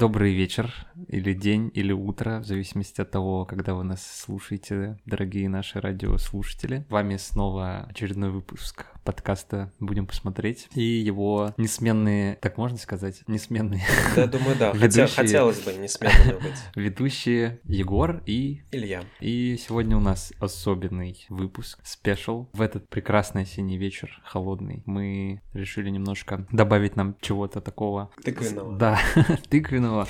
[0.00, 0.72] Добрый вечер,
[1.08, 6.86] или день, или утро, в зависимости от того, когда вы нас слушаете, дорогие наши радиослушатели.
[6.88, 10.68] С вами снова очередной выпуск подкаста «Будем посмотреть».
[10.74, 13.82] И его несменные, так можно сказать, несменные
[14.16, 14.72] Да, думаю, да.
[14.72, 15.06] Хотя, Ведущие.
[15.06, 16.54] хотелось бы несменными быть.
[16.74, 18.62] ведущие Егор и...
[18.70, 19.04] Илья.
[19.20, 22.48] И сегодня у нас особенный выпуск, спешл.
[22.52, 28.76] В этот прекрасный осенний вечер, холодный, мы решили немножко добавить нам чего-то такого Тыквенного.
[28.76, 28.98] Да,
[29.48, 30.06] тыквенного,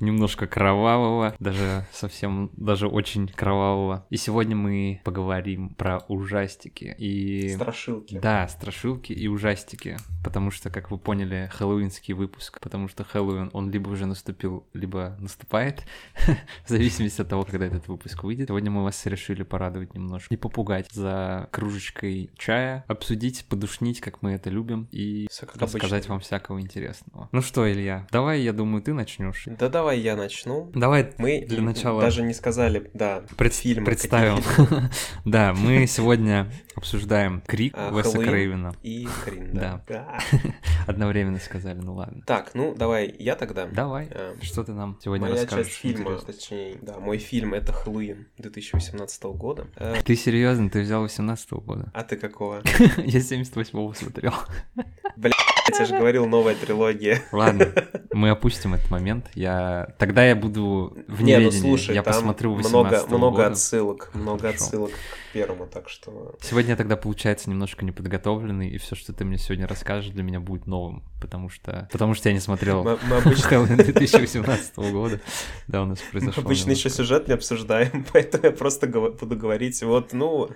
[0.00, 4.06] немножко кровавого, даже совсем, даже очень кровавого.
[4.10, 7.50] И сегодня мы поговорим про ужастики и...
[7.54, 8.18] Страшилки.
[8.22, 13.68] Да, страшилки и ужастики, потому что, как вы поняли, хэллоуинский выпуск, потому что Хэллоуин, он
[13.68, 15.82] либо уже наступил, либо наступает,
[16.64, 18.46] в зависимости от того, когда этот выпуск выйдет.
[18.46, 24.34] Сегодня мы вас решили порадовать немножко и попугать за кружечкой чая, обсудить, подушнить, как мы
[24.34, 27.28] это любим, и рассказать вам всякого интересного.
[27.32, 29.46] Ну что, Илья, давай, я думаю, ты начнешь.
[29.46, 30.70] Да давай я начну.
[30.76, 34.38] Давай Мы для начала даже не сказали, да, пред- фильмы представим.
[35.24, 38.30] Да, мы сегодня обсуждаем Крик А, Уэса Хэллоуин.
[38.30, 38.74] Крейвена.
[38.82, 39.82] и Крин, да.
[39.88, 40.18] Да.
[40.86, 42.22] Одновременно сказали, ну ладно.
[42.26, 43.66] Так, ну давай я тогда.
[43.66, 45.66] Давай, Э, что ты нам сегодня Моя расскажешь?
[45.68, 49.66] часть фильма, точнее, да, мой фильм это Хэллоуин 2018 года.
[49.76, 50.68] Э, Ты серьезно?
[50.70, 51.90] Ты взял 18 года?
[51.94, 52.62] А ты какого?
[52.98, 54.34] Я 78-го смотрел.
[55.16, 55.30] Я
[55.74, 57.22] тебе же говорил, новая трилогия.
[57.32, 57.72] Ладно,
[58.12, 59.30] мы опустим этот момент.
[59.34, 61.60] Я тогда я буду в Не, ну неведении.
[61.60, 63.46] слушай, я там посмотрю 18 много, много года.
[63.52, 64.64] отсылок, много Хорошо.
[64.64, 64.90] отсылок
[65.32, 66.36] первому, так что...
[66.40, 70.40] Сегодня я тогда, получается, немножко неподготовленный, и все, что ты мне сегодня расскажешь, для меня
[70.40, 71.88] будет новым, потому что...
[71.90, 75.20] Потому что я не смотрел Мы, мы обычно, Хэллоуин 2018 года.
[75.68, 79.82] Да, у нас мы произошло обычно еще сюжет не обсуждаем, поэтому я просто буду говорить,
[79.82, 80.50] вот, ну,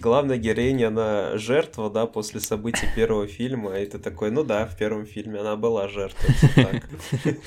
[0.00, 4.76] главная героиня, она жертва, да, после событий первого фильма, и ты такой, ну да, в
[4.76, 6.82] первом фильме она была жертвой.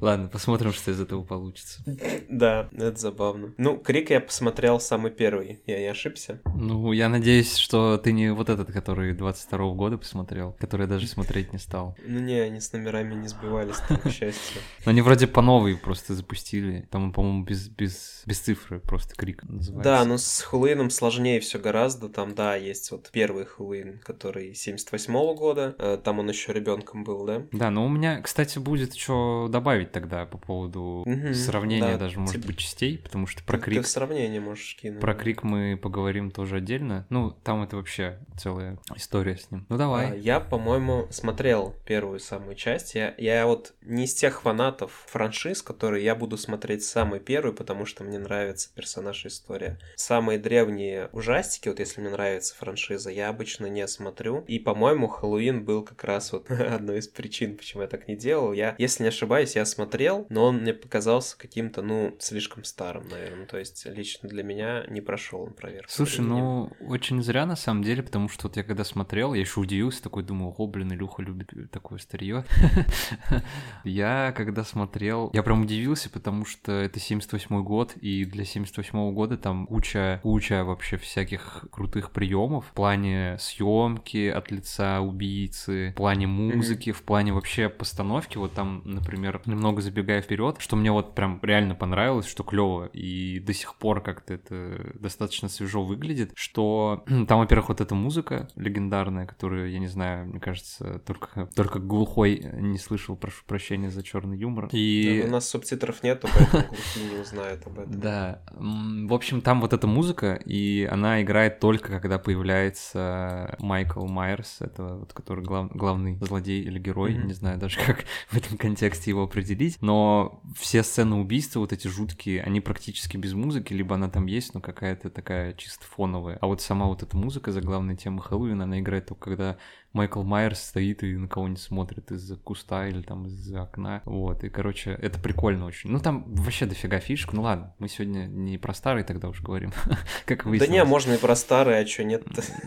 [0.00, 1.80] Ладно, посмотрим, что из этого получится.
[2.28, 3.52] Да, это забавно.
[3.58, 6.40] Ну, Крик я посмотрел самый первый, я не ошибся.
[6.54, 11.52] Ну, я надеюсь, что ты не вот этот, который 22 года посмотрел, который даже смотреть
[11.52, 11.96] не стал.
[12.06, 14.62] Ну не, они с номерами не сбивались, к счастью.
[14.84, 16.86] Но они вроде по новой просто запустили.
[16.90, 19.82] Там, по-моему, без, без, без цифры, просто крик называется.
[19.82, 22.08] Да, ну с Хэллоуином сложнее все гораздо.
[22.08, 25.74] Там, да, есть вот первый Хэллоуин, который 78 года.
[25.78, 27.42] Э, Там он еще ребенком был, да?
[27.52, 32.18] Да, но у меня, кстати, будет что добавить тогда по поводу Мгм, сравнения да, даже,
[32.18, 33.82] может тебе- быть, частей, потому что про крик...
[33.82, 35.00] Ты сравнение можешь кинуть.
[35.00, 37.06] Про крик мы поговорим тоже отдельно.
[37.10, 39.66] Ну, там это вообще целая история с ним.
[39.68, 40.18] Ну, А, давай.
[40.18, 42.94] Я, по-моему, смотрел первую самую часть.
[42.94, 47.84] Я, я вот не из тех фанатов франшиз, которые я буду смотреть самый первый, потому
[47.84, 49.78] что мне нравится персонаж и история.
[49.96, 54.44] Самые древние ужастики, вот если мне нравится франшиза, я обычно не смотрю.
[54.46, 58.52] И, по-моему, Хэллоуин был как раз вот одной из причин, почему я так не делал.
[58.52, 59.79] Я, если не ошибаюсь, я смотрел,
[60.28, 63.46] но он мне показался каким-то, ну, слишком старым, наверное.
[63.46, 65.90] То есть, лично для меня не прошел он проверку.
[65.90, 69.60] Слушай, ну, очень зря на самом деле, потому что вот я когда смотрел, я еще
[69.60, 72.44] удивился, такой думал, о, блин, Илюха любит такое старье.
[73.84, 79.36] Я когда смотрел, я прям удивился, потому что это 78 год, и для 78 года
[79.36, 86.26] там куча, куча вообще всяких крутых приемов в плане съемки от лица убийцы, в плане
[86.26, 88.38] музыки, в плане вообще постановки.
[88.38, 93.38] Вот там, например, немного забегая вперед, что мне вот прям реально понравилось, что клево, и
[93.40, 99.26] до сих пор как-то это достаточно свежо выглядит, что там, во-первых, вот эта музыка легендарная,
[99.26, 104.36] которую, я не знаю, мне кажется, только, только глухой не слышал, прошу прощения за черный
[104.38, 104.64] юмор.
[104.70, 105.20] Да, И...
[105.22, 108.00] ну, у нас субтитров нету, поэтому глухие не узнают об этом.
[108.00, 114.56] Да, в общем, там вот эта музыка, и она играет только когда появляется Майкл Майерс,
[114.60, 117.26] это вот который глав- главный злодей или герой, Мгм.
[117.26, 119.49] не знаю даже как в этом контексте его определить,
[119.80, 124.54] но все сцены убийства, вот эти жуткие, они практически без музыки, либо она там есть,
[124.54, 126.38] но какая-то такая чисто фоновая.
[126.40, 129.58] А вот сама вот эта музыка за главной темы Хэллоуина, она играет только когда
[129.92, 134.02] Майкл Майерс стоит и на кого-нибудь смотрит из-за куста или там из-за окна.
[134.04, 135.90] Вот, и, короче, это прикольно очень.
[135.90, 137.32] Ну, там вообще дофига фишек.
[137.32, 139.72] Ну, ладно, мы сегодня не про старый тогда уж говорим,
[140.26, 140.70] как Да выяснилось.
[140.72, 142.22] не, можно и про старые, а что нет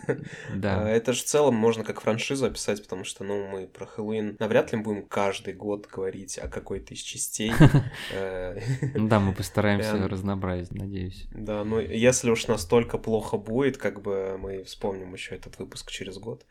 [0.54, 0.88] Да.
[0.90, 4.72] Это же в целом можно как франшизу описать, потому что, ну, мы про Хэллоуин навряд
[4.72, 7.52] ли будем каждый год говорить о какой-то из частей.
[8.12, 8.60] Э,
[8.94, 11.26] Ну да, мы постараемся Прям- разнообразить, надеюсь.
[11.32, 16.18] Да, ну, если уж настолько плохо будет, как бы мы вспомним еще этот выпуск через
[16.18, 16.44] год.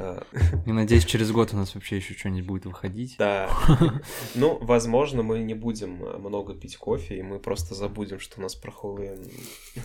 [0.00, 0.18] Э,
[0.66, 3.16] И надеюсь, через год у нас вообще еще что-нибудь будет выходить.
[3.18, 3.50] Да.
[4.34, 8.42] Ну, возможно, мы не будем э, много пить кофе, и мы просто забудем, что у
[8.42, 9.28] нас про Хэллоуин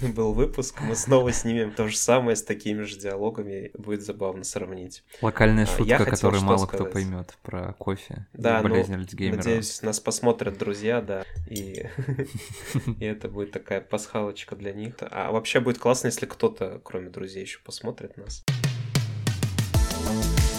[0.15, 0.79] был выпуск.
[0.81, 3.71] Мы снова снимем то же самое с такими же диалогами.
[3.73, 5.03] Будет забавно сравнить.
[5.21, 8.27] Локальная А, шутка, которую мало кто поймет про кофе.
[8.33, 9.37] Да, ну, болезнь Альцгеймера.
[9.37, 11.85] Надеюсь, нас посмотрят друзья, да, и
[12.99, 14.95] это будет такая пасхалочка для них.
[14.99, 18.43] А вообще будет классно, если кто-то, кроме друзей, еще посмотрит нас.
[20.05, 20.54] Bye.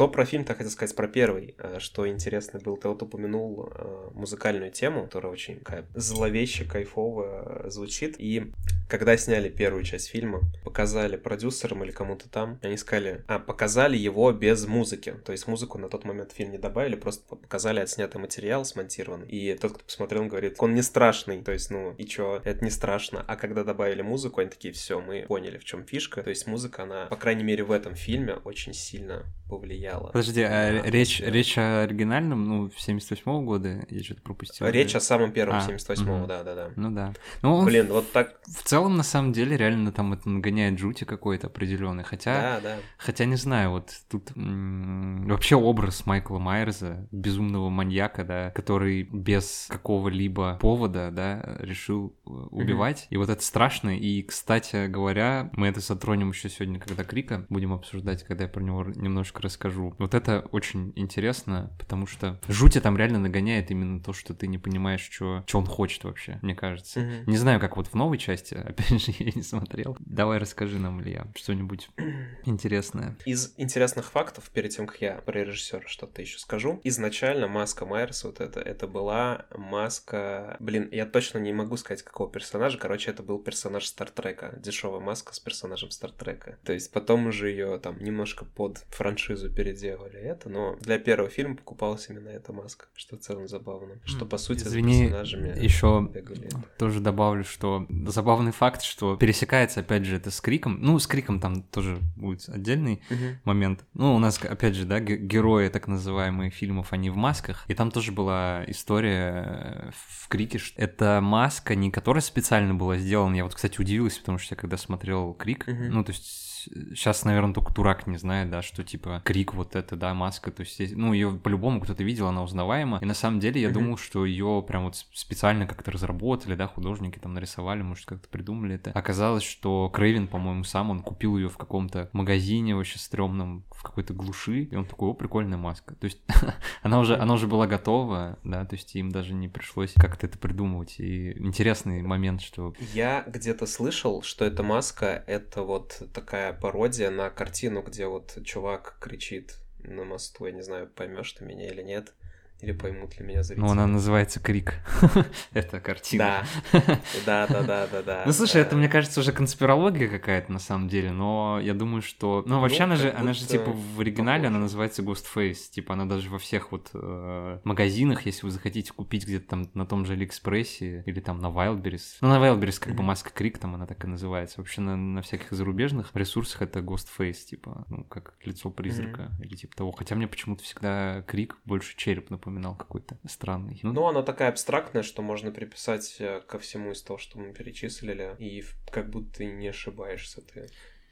[0.00, 1.54] Что про фильм-то хотел сказать про первый?
[1.58, 7.68] Э, что интересно было, ты вот упомянул э, музыкальную тему, которая очень такая зловеще, кайфовая
[7.68, 8.14] звучит.
[8.18, 8.50] И
[8.88, 14.32] когда сняли первую часть фильма, показали продюсерам или кому-то там, они сказали, а, показали его
[14.32, 15.14] без музыки.
[15.22, 19.28] То есть музыку на тот момент в фильм не добавили, просто показали отснятый материал смонтированный.
[19.28, 21.42] И тот, кто посмотрел, говорит, он не страшный.
[21.42, 23.22] То есть, ну, и чё, это не страшно.
[23.28, 26.22] А когда добавили музыку, они такие, все, мы поняли, в чем фишка.
[26.22, 29.89] То есть музыка, она, по крайней мере, в этом фильме очень сильно повлияла.
[29.98, 33.86] Подожди, а речь, речь о оригинальном, ну, 78-го года?
[33.88, 34.66] Я что-то пропустил.
[34.68, 36.70] Речь о самом первом, а, 78-го, да-да-да.
[36.76, 37.12] Ну да.
[37.42, 38.40] Ну, Блин, вот так...
[38.46, 42.04] В целом, на самом деле, реально там это нагоняет жути какой-то определенный.
[42.04, 42.76] Хотя, да, да.
[42.98, 50.58] хотя не знаю, вот тут вообще образ Майкла Майерса, безумного маньяка, да, который без какого-либо
[50.60, 53.06] повода, да, решил э, убивать.
[53.10, 53.96] И вот это страшно.
[53.96, 58.62] И, кстати говоря, мы это затронем еще сегодня, когда Крика будем обсуждать, когда я про
[58.62, 59.79] него немножко расскажу.
[59.98, 64.58] Вот это очень интересно, потому что жути там реально нагоняет именно то, что ты не
[64.58, 67.00] понимаешь, что, что он хочет вообще, мне кажется.
[67.00, 67.24] Мгм.
[67.26, 69.96] Не знаю, как вот в новой части, опять же, я не смотрел.
[70.00, 71.88] Давай расскажи нам, Илья, что-нибудь
[72.44, 73.16] интересное.
[73.24, 78.28] Из интересных фактов, перед тем, как я про режиссера что-то еще скажу, изначально маска Майерса
[78.28, 80.56] вот это, это была маска...
[80.60, 82.78] Блин, я точно не могу сказать, какого персонажа.
[82.78, 84.58] Короче, это был персонаж Стартрека.
[84.58, 86.58] Дешевая маска с персонажем Стартрека.
[86.64, 91.56] То есть потом уже ее там немножко под франшизу переделали это, но для первого фильма
[91.56, 93.96] покупалась именно эта маска, что в целом забавно.
[94.06, 96.48] Что, по сути, Извини, персонажами еще бегали.
[96.78, 100.78] тоже добавлю, что забавный факт, что пересекается, опять же, это с Криком.
[100.80, 103.40] Ну, с Криком там тоже будет отдельный Мгм.
[103.44, 103.84] момент.
[103.94, 107.64] Ну, у нас, опять же, да, ге- герои так называемые фильмов, они в масках.
[107.68, 112.96] И там тоже была история э, в Крике, что это маска, не которая специально была
[112.96, 113.34] сделана.
[113.36, 115.90] Я вот, кстати, удивился, потому что я когда смотрел Крик, Мгм.
[115.90, 116.49] ну, то есть
[116.94, 120.60] сейчас, наверное, только дурак не знает, да, что типа Крик вот это, да, маска, то
[120.60, 122.98] есть, ну, ее по-любому кто-то видел, она узнаваема.
[123.00, 123.74] И на самом деле я Мгм.
[123.74, 128.74] думал, что ее прям вот специально как-то разработали, да, художники там нарисовали, может, как-то придумали
[128.76, 128.90] это.
[128.92, 134.12] Оказалось, что Крейвен, по-моему, сам, он купил ее в каком-то магазине вообще стрёмном, в какой-то
[134.12, 135.94] глуши, и он такой, о, прикольная маска.
[135.94, 136.18] То есть
[136.82, 140.38] она уже, она уже была готова, да, то есть им даже не пришлось как-то это
[140.38, 140.96] придумывать.
[140.98, 147.30] И интересный момент, что Я где-то слышал, что эта маска— это вот такая пародия на
[147.30, 150.46] картину, где вот чувак кричит на мосту.
[150.46, 152.14] Я не знаю, поймешь ты меня или нет,
[152.62, 153.64] или поймут ли меня зрители.
[153.64, 154.74] ну, она называется Крик.
[155.52, 156.44] Это картина.
[156.72, 156.84] Да,
[157.26, 158.22] да, да, да, да, да.
[158.26, 162.42] Ну, слушай, это, мне кажется, уже конспирология какая-то на самом деле, но я думаю, что...
[162.46, 165.70] Ну, вообще, Ну, она же, она же, типа, в оригинале она называется Ghostface.
[165.70, 169.86] Типа, она даже во всех вот э, магазинах, если вы захотите купить где-то там на
[169.86, 172.18] том же Алиэкспрессе или там на Wildberries.
[172.20, 174.60] Ну, на Wildberries как бы маска Крик, там она так и называется.
[174.60, 179.76] Вообще, на, на всяких зарубежных ресурсах это Ghostface, типа, ну, как лицо призрака или типа
[179.76, 179.92] того.
[179.92, 183.78] Хотя мне почему-то всегда Крик больше череп напоминал какой-то странный.
[183.82, 188.34] Ну, она такая абстрактная, что можно приписать э, ко всему из того, что мы перечислили,
[188.38, 190.68] и как будто не ошибаешься ты.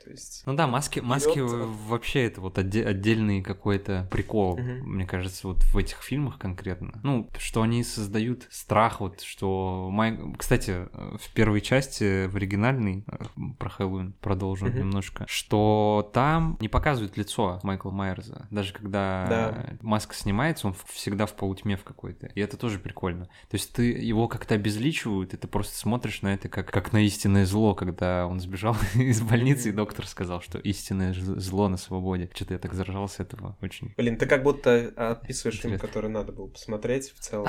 [0.08, 0.42] То есть...
[0.46, 4.94] Ну да, маски, маски вообще это вот отде- отдельный какой-то прикол, Мгм.
[4.94, 6.98] мне кажется, вот в этих фильмах конкретно.
[7.02, 9.90] Ну, что они создают страх, вот что...
[9.92, 10.18] Май...
[10.38, 13.04] Кстати, в первой части, в оригинальной,
[13.58, 14.78] про Хэллоуин продолжу Мгм.
[14.78, 18.48] немножко, что там не показывают лицо Майкла Майерса.
[18.50, 19.76] Даже когда Да.
[19.82, 22.28] маска снимается, он всегда в полутьме в какой-то.
[22.28, 23.26] И это тоже прикольно.
[23.50, 27.04] То есть ты его как-то обезличивают, и ты просто смотришь на это как, как на
[27.04, 32.30] истинное зло, когда он сбежал из больницы, и доктор сказал, что истинное зло на свободе.
[32.34, 33.94] Что-то я так заражался этого очень.
[33.96, 37.12] Блин, ты как будто описываешь фильм, который надо было посмотреть.
[37.12, 37.48] В целом.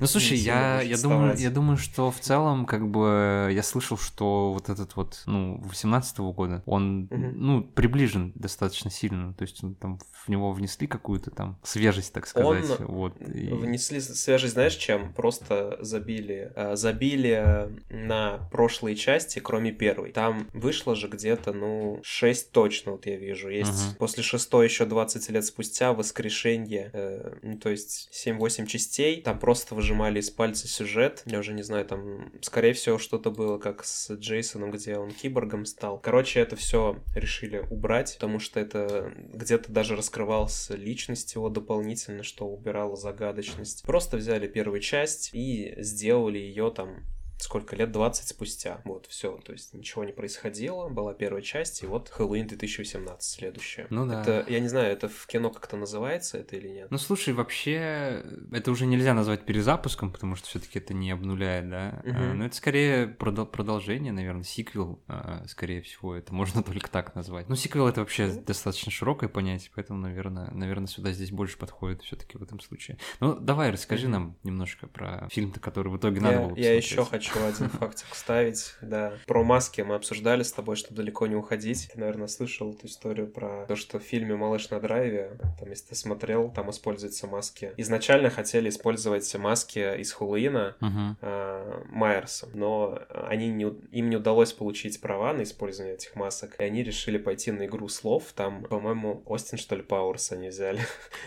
[0.00, 4.52] Ну слушай, я, я, думаю, я думаю, что в целом, как бы, я слышал, что
[4.52, 9.98] вот этот вот, ну, 18 года, он, ну, приближен достаточно сильно, то есть он там
[10.12, 13.20] в него внесли какую-то там свежесть, так сказать, вот.
[13.20, 15.12] и- Внесли свежесть, знаешь, чем?
[15.12, 20.12] Просто забили, э, забили на прошлые части, кроме первой.
[20.12, 23.48] Там вышло же где-то ну, 6 точно вот я вижу.
[23.48, 23.94] Есть Мгм.
[23.98, 29.20] после шестой еще 20 лет спустя воскрешение, э, ну, то есть 7-8 частей.
[29.22, 31.22] Там просто выжимали из пальца сюжет.
[31.26, 35.64] Я уже не знаю, там, скорее всего, что-то было как с Джейсоном, где он киборгом
[35.66, 35.98] стал.
[35.98, 42.46] Короче, это все решили убрать, потому что это где-то даже раскрывался личность его дополнительно, что
[42.46, 43.82] убирало загадочность.
[43.82, 47.04] Просто взяли первую часть и сделали ее там
[47.38, 48.80] сколько лет, 20 спустя.
[48.84, 53.86] Вот, все, то есть ничего не происходило, была первая часть, и вот Хэллоуин 2018 следующая.
[53.90, 54.22] Ну да.
[54.22, 56.90] Это, я не знаю, это в кино как-то называется это или нет?
[56.90, 62.02] Ну слушай, вообще это уже нельзя назвать перезапуском, потому что все-таки это не обнуляет, да.
[62.04, 62.16] Мгм.
[62.16, 67.14] А, Но это скорее продол- продолжение, наверное, сиквел, а, скорее всего, это можно только так
[67.14, 67.48] назвать.
[67.48, 68.42] Ну, сиквел это вообще Ну.
[68.42, 72.98] достаточно широкое понятие, поэтому, наверное, наверное, сюда здесь больше подходит все-таки в этом случае.
[73.20, 74.12] Ну, давай, расскажи Мгм.
[74.12, 76.84] нам немножко про фильм-то, который в итоге надо Я, было я посмотреть.
[76.90, 79.12] еще хочу один фактик вставить, да.
[79.26, 81.88] Про маски мы обсуждали с тобой, чтобы далеко не уходить.
[81.92, 85.88] Ты, наверное, слышал эту историю про то, что в фильме «Малыш на драйве», там, если
[85.88, 87.72] ты смотрел, там используются маски.
[87.76, 91.16] Изначально хотели использовать маски из Хэллоуина, Мгм.
[91.20, 96.64] э, Майерса, но они не, им не удалось получить права на использование этих масок, и
[96.64, 98.24] они решили пойти на игру слов.
[98.34, 100.80] Там, по-моему, Остин, что ли, Пауэрс они взяли.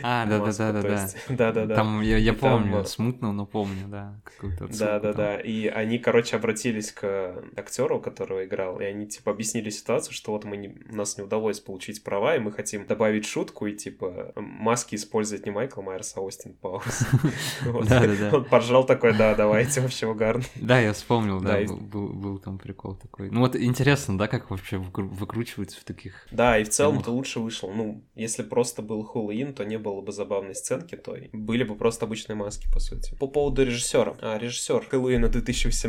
[0.03, 1.75] А, есть- Да-да-да.
[1.75, 5.13] Там я, я И там, помню, э, смутно, но помню, да, какую-то отсылку Да, да,
[5.13, 5.17] там.
[5.17, 5.39] да.
[5.41, 10.43] И они, короче, обратились к актеру, которого играл, и они, типа, объяснили ситуацию, что вот
[10.43, 14.33] мы не, у нас не удалось получить права, и мы хотим добавить шутку и, типа,
[14.35, 16.55] маски использовать не Майкл Майерс, а Остин.
[16.61, 18.29] Да-да-да.
[18.33, 20.43] Он поржал такой, да, давайте, вообще угарно.
[20.55, 23.29] Да, я вспомнил, да, был, там прикол такой.
[23.29, 26.27] Ну вот интересно, да, как вообще выкру- выкручиваются в таких...
[26.31, 27.71] Да, и в целом это лучше вышло.
[27.71, 31.29] Ну, если просто был Хэллоуин, то не было бы забавной сценки той.
[31.33, 33.15] Были бы просто обычные маски, по сути.
[33.15, 34.15] По поводу режиссера.
[34.21, 35.80] А, режиссер Хэллоуина 2018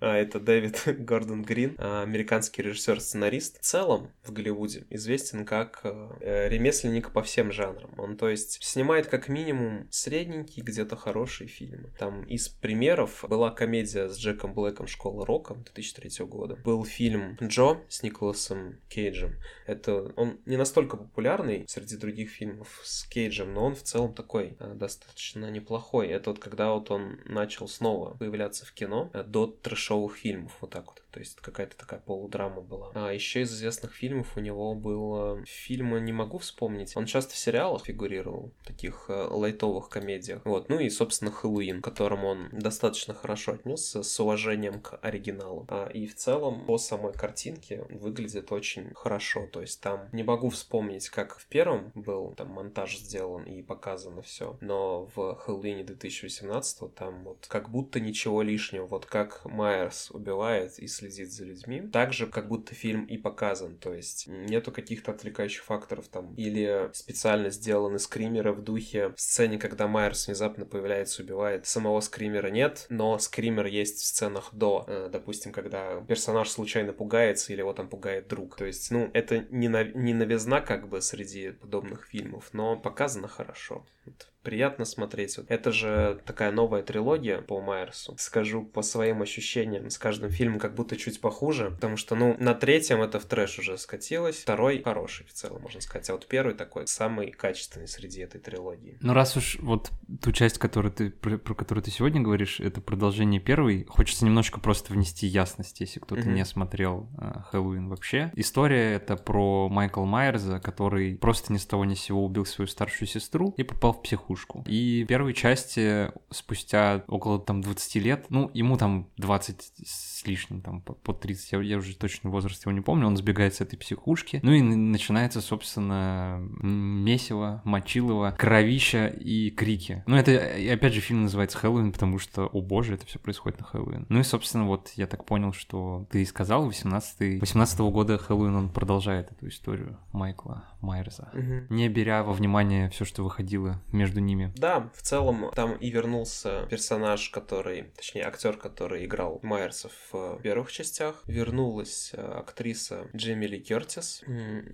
[0.00, 3.58] А, это Дэвид Гордон Грин, а, американский режиссер-сценарист.
[3.60, 7.90] В целом в Голливуде известен как э, ремесленник по всем жанрам.
[7.98, 11.90] Он, то есть, снимает как минимум средненькие, где-то хорошие фильмы.
[11.98, 16.56] Там из примеров была комедия с Джеком Блэком «Школа рока» 2003 года.
[16.56, 19.34] Был фильм «Джо» с Николасом Кейджем.
[19.66, 24.56] Это он не настолько популярный среди других фильмов с Кейджем, но он в целом такой
[24.58, 26.08] э, достаточно неплохой.
[26.08, 30.70] Это вот когда вот он начал снова появляться в кино э, до трэшовых фильмов, вот
[30.70, 31.02] так вот.
[31.10, 32.90] То есть какая-то такая полудрама была.
[32.94, 36.96] А еще из известных фильмов у него был э, фильм, не могу вспомнить.
[36.96, 40.44] Он часто в сериалах фигурировал, таких э, лайтовых комедиях.
[40.44, 45.66] Вот, ну и, собственно, Хэллоуин, к которому он достаточно хорошо отнесся с уважением к оригиналу.
[45.68, 49.46] А, и в целом по самой картинке выглядит очень хорошо.
[49.46, 54.22] То есть там не могу вспомнить, как в первом был там монтаж сделан и показано
[54.22, 58.86] все, но в Хэллоуине 2018 там вот как будто ничего лишнего.
[58.86, 63.76] Вот как Майерс убивает и следит за людьми, так же как будто фильм и показан.
[63.76, 66.34] То есть нету каких-то отвлекающих факторов там.
[66.34, 71.66] Или специально сделаны скримеры в духе в сцене, когда Майерс внезапно появляется, убивает.
[71.66, 74.84] Самого скримера нет, но скример есть в сценах до.
[74.86, 78.56] Э, Допустим, когда персонаж случайно пугается или его там пугает друг.
[78.56, 79.84] То есть, ну, это не, на...
[79.84, 83.86] не новизна как бы среди подобных фильмов, но показано хорошо.
[84.10, 84.26] Вот.
[84.42, 85.36] Приятно смотреть.
[85.36, 85.50] Вот.
[85.50, 88.16] Это же такая новая трилогия по Майерсу.
[88.18, 92.54] Скажу по своим ощущениям, с каждым фильмом как будто чуть похуже, потому что, ну, на
[92.54, 96.54] третьем это в трэш уже скатилось, второй хороший в целом, можно сказать, а вот первый
[96.54, 98.96] такой самый качественный среди этой трилогии.
[99.02, 99.90] Ну раз уж вот
[100.22, 104.58] ту часть, которую ты, про, про которую ты сегодня говоришь, это продолжение первой, хочется немножко
[104.58, 106.34] просто внести ясность, если кто-то Мгм.
[106.34, 108.32] не смотрел э, Хэллоуин вообще.
[108.36, 112.68] История это про Майкла Майерза, который просто ни с того ни с сего убил свою
[112.68, 114.64] старшую сестру и попал в психушку.
[114.66, 120.60] И в первой части, спустя около там 20 лет, ну, ему там 20 с лишним,
[120.60, 123.60] там, по- под 30, я, я уже точно возраст его не помню, он сбегает с
[123.60, 130.02] этой психушки, ну и начинается, собственно, месиво, мочилово, кровища и крики.
[130.06, 133.60] Ну, это, и опять же, фильм называется «Хэллоуин», потому что, о боже, это все происходит
[133.60, 134.06] на Хэллоуин.
[134.08, 138.68] Ну и, собственно, вот я так понял, что ты сказал, 18 18 года Хэллоуин, он
[138.70, 141.30] продолжает эту историю Майкла Майерза,
[141.70, 144.52] не беря во внимание все, что выходило между ними.
[144.56, 150.70] Да, в целом там и вернулся персонаж, который, точнее, актер, который играл Майерса в первых
[150.72, 151.22] частях.
[151.26, 154.22] Вернулась э, актриса Джейми Ли Кертис.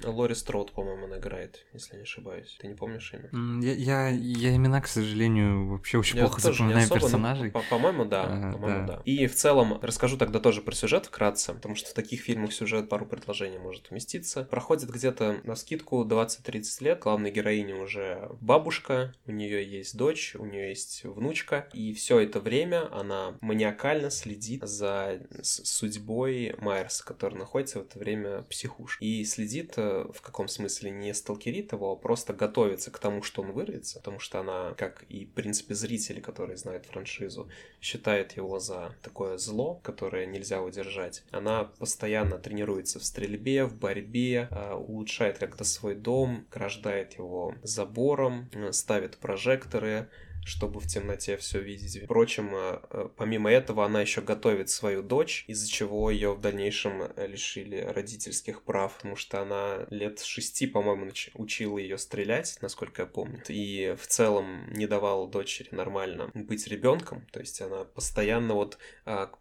[0.05, 2.57] Лори Строуд, по-моему, она играет, если не ошибаюсь.
[2.61, 3.63] Ты не помнишь имя?
[3.63, 7.51] Я, я, я имена, к сожалению, вообще очень Я плохо запоминаю особо, но, персонажей.
[7.51, 8.23] по- По-моему, да.
[8.25, 8.97] А, по-моему, да.
[8.97, 9.03] да.
[9.05, 12.89] И в целом расскажу тогда тоже про сюжет вкратце, потому что в таких фильмах сюжет
[12.89, 14.45] пару предложений может уместиться.
[14.45, 17.01] Проходит где-то на скидку 20-30 лет.
[17.01, 18.96] Главной героине уже бабушка,
[19.27, 24.63] у нее есть дочь, у нее есть внучка, и все это время она маниакально следит
[24.63, 29.05] за судьбой Майерса, который находится в это время в психушке.
[29.05, 33.43] И следит э, в каком смысле не сталкерит его, а просто готовится к тому, что
[33.43, 37.49] он вырвется, потому что она, как и, в принципе, зрители, которые знают франшизу,
[37.81, 41.23] считает его за такое зло, которое нельзя удержать.
[41.31, 48.49] Она постоянно тренируется в стрельбе, в борьбе, э, улучшает как-то свой дом, ограждает его забором,
[48.53, 50.09] э, ставит прожекторы,
[50.47, 52.05] чтобы в темноте все видеть.
[52.05, 57.03] Впрочем, э, э, помимо этого, она еще готовит свою дочь, из-за чего ее в дальнейшем
[57.03, 63.07] э, лишили родительских прав, потому что она лет шести, по-моему, учила ее стрелять, насколько я
[63.07, 68.79] помню, и в целом не давала дочери нормально быть ребенком, то есть она постоянно вот,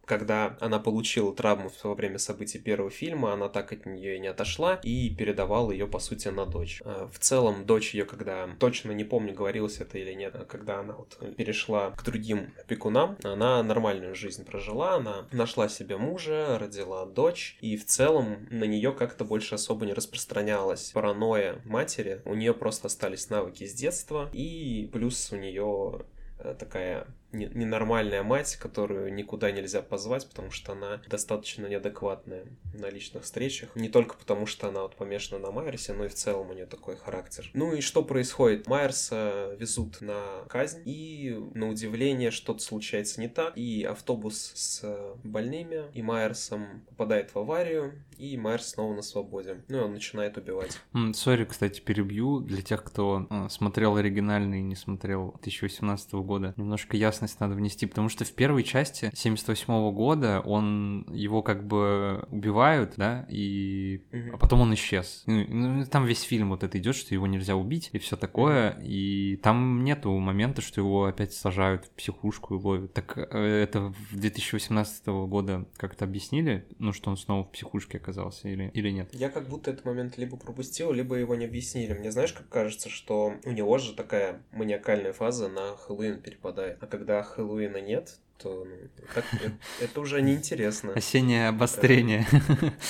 [0.06, 4.28] когда она получила травму во время событий первого фильма, она так от нее и не
[4.28, 6.82] отошла и передавала ее, по сути, на дочь.
[6.84, 11.18] В целом, дочь ее, когда, точно не помню, говорилось это или нет, когда она вот
[11.36, 17.78] перешла к другим опекунам, она нормальную жизнь прожила, она нашла себе мужа, родила дочь, и
[17.78, 22.22] в целом на нее как-то больше особо не распространялась паранойя матери.
[22.26, 26.06] У нее просто остались навыки с детства, и плюс у нее
[26.40, 33.24] э, такая ненормальная мать, которую никуда нельзя позвать, потому что она достаточно неадекватная на личных
[33.24, 33.76] встречах.
[33.76, 36.66] Не только потому, что она вот помешана на Майерсе, но и в целом у нее
[36.66, 37.50] такой характер.
[37.54, 38.68] Ну и что происходит?
[38.68, 45.86] Майерса везут на казнь, и на удивление что-то случается не так, и автобус с больными
[45.94, 49.64] и Майерсом попадает в аварию, и Майерс снова на свободе.
[49.68, 50.80] Ну и он начинает убивать.
[51.14, 52.40] Sorry, кстати, перебью.
[52.40, 57.56] Для тех, кто э, смотрел оригинальный и не смотрел 2018 года, немножко ясно ясность надо
[57.56, 63.26] внести, потому что в первой части 78 -го года он его как бы убивают, да,
[63.30, 64.02] и
[64.34, 65.24] а потом он исчез.
[65.26, 68.78] Ну, ну, там весь фильм вот это идет, что его нельзя убить и все такое,
[68.84, 72.94] и там нету момента, что его опять сажают в психушку и ловят.
[72.94, 78.50] Так э, это в 2018 года как-то объяснили, ну что он снова в психушке оказался
[78.50, 79.10] или, или нет?
[79.14, 81.94] Я как будто этот момент либо пропустил, либо его не объяснили.
[81.94, 86.78] Мне знаешь, как кажется, что у него же такая маниакальная фаза на Хэллоуин перепадает.
[86.82, 88.76] А когда когда Хэллоуина нет, то ну,
[89.14, 90.94] так, это, это уже неинтересно.
[90.94, 92.28] Осеннее обострение.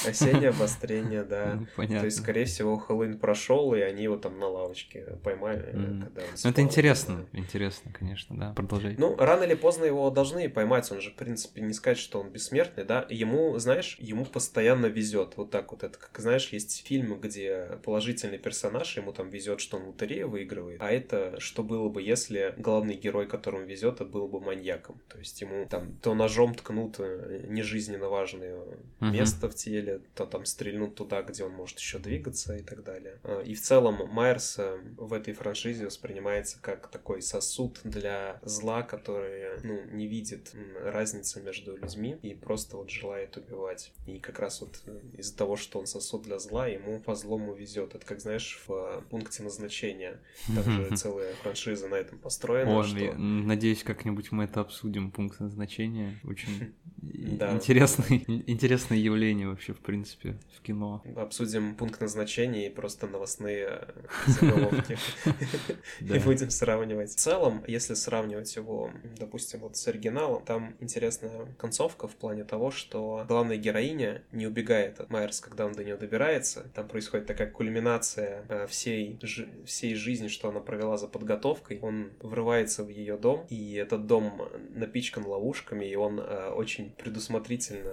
[0.06, 1.56] Осеннее обострение, да.
[1.60, 2.00] Ну, понятно.
[2.00, 5.74] То есть, скорее всего, Хэллоуин прошел, и они его там на лавочке поймали.
[5.74, 6.04] Mm.
[6.04, 7.40] Когда он ну, это интересно, да.
[7.40, 8.54] интересно, конечно, да.
[8.54, 8.96] Продолжай.
[8.98, 10.92] Ну, рано или поздно его должны поймать.
[10.92, 13.06] Он же, в принципе, не сказать, что он бессмертный, да.
[13.10, 15.34] Ему, знаешь, ему постоянно везет.
[15.38, 15.84] Вот так вот.
[15.84, 20.82] Это, как знаешь, есть фильмы, где положительный персонаж, ему там везет, что он лотерею выигрывает.
[20.82, 25.00] А это что было бы, если главный герой, которому везет, был бы маньяком.
[25.08, 28.56] То есть есть ему там то ножом ткнут э, нежизненно важное
[29.00, 29.12] uh-huh.
[29.12, 33.20] место в теле, то там стрельнут туда, где он может еще двигаться и так далее.
[33.24, 38.84] А, и в целом Майерс э, в этой франшизе воспринимается как такой сосуд для зла,
[38.84, 43.92] который ну, не видит разницы между людьми и просто вот желает убивать.
[44.08, 47.54] И как раз вот э, из-за того, что он сосуд для зла, ему по злому
[47.54, 47.96] везет.
[47.96, 50.20] Это как, знаешь, в пункте назначения.
[50.56, 52.80] Также целая франшиза на этом построена.
[52.80, 53.14] О, что...
[53.16, 55.12] Надеюсь, как-нибудь мы это обсудим.
[55.12, 56.20] Пункт пункт назначения.
[56.24, 61.02] Очень интересный, интересное явление вообще, в принципе, в кино.
[61.16, 63.88] Обсудим пункт назначения и просто новостные
[64.28, 64.98] заголовки.
[66.02, 67.12] И будем сравнивать.
[67.12, 72.72] В целом, если сравнивать его, допустим, вот с оригиналом, там интересная концовка в плане того,
[72.72, 76.70] что главная героиня не убегает от Майерс, когда он до нее добирается.
[76.76, 79.20] Там происходит такая кульминация э, всей,
[79.66, 81.80] всей жизни, что она провела за подготовкой.
[81.82, 84.42] Он врывается в ее дом, и этот дом
[84.76, 87.92] напичкан напичкан ловушками, и он э, очень предусмотрительно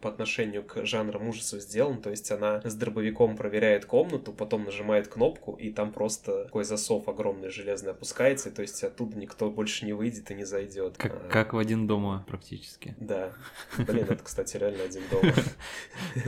[0.00, 2.00] по отношению к жанрам ужасов сделан.
[2.00, 7.08] То есть она с дробовиком проверяет комнату, потом нажимает кнопку, и там просто такой засов
[7.08, 10.96] огромный железный опускается, и то есть оттуда никто больше не выйдет и не зайдет.
[10.96, 12.94] Как, а, как в один дома практически.
[12.98, 13.32] Да.
[13.76, 15.34] Блин, это, кстати, реально один дома.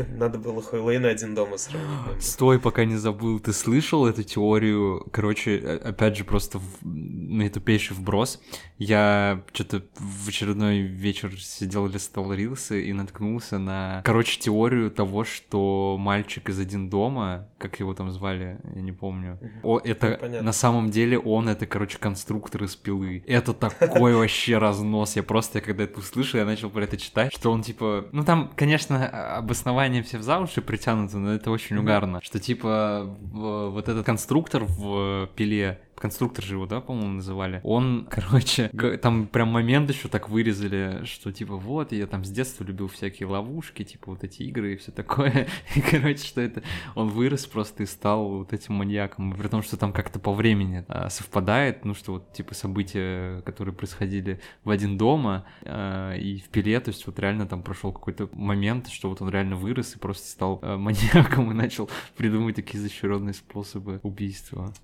[0.17, 1.91] Надо было Хэллоуин один дома сравнить.
[2.23, 3.41] Стой, пока не забыл.
[3.41, 5.07] Ты слышал эту теорию?
[5.13, 8.41] Короче, опять же, просто на тупейший вброс.
[8.79, 15.97] Я что-то в очередной вечер сидел, листал рилсы и наткнулся на, короче, теорию того, что
[15.99, 20.53] мальчик из один дома, как его там звали, я не помню, о, это ну, на
[20.53, 23.23] самом деле он, это, короче, конструктор из пилы.
[23.27, 25.17] Это такой вообще разнос.
[25.17, 28.51] Я просто, когда это услышал, я начал про это читать, что он, типа, ну там,
[28.57, 34.07] конечно, обоснование все в за уши притянуто, но это очень угарно, что, типа, вот этот
[34.07, 38.69] конструктор в пиле конструктор же его, да, по-моему, называли, он, короче,
[39.01, 43.29] там прям момент еще так вырезали, что типа вот, я там с детства любил всякие
[43.29, 46.65] ловушки, типа вот эти игры и все такое, и, короче, что это,
[46.97, 50.85] он вырос просто и стал вот этим маньяком, при том, что там как-то по времени
[50.89, 56.49] а, совпадает, ну, что вот, типа, события, которые происходили в один дома а, и в
[56.49, 59.99] пиле, то есть вот реально там прошел какой-то момент, что вот он реально вырос и
[60.01, 64.75] просто стал а, маньяком и начал придумывать такие изощренные способы убийства.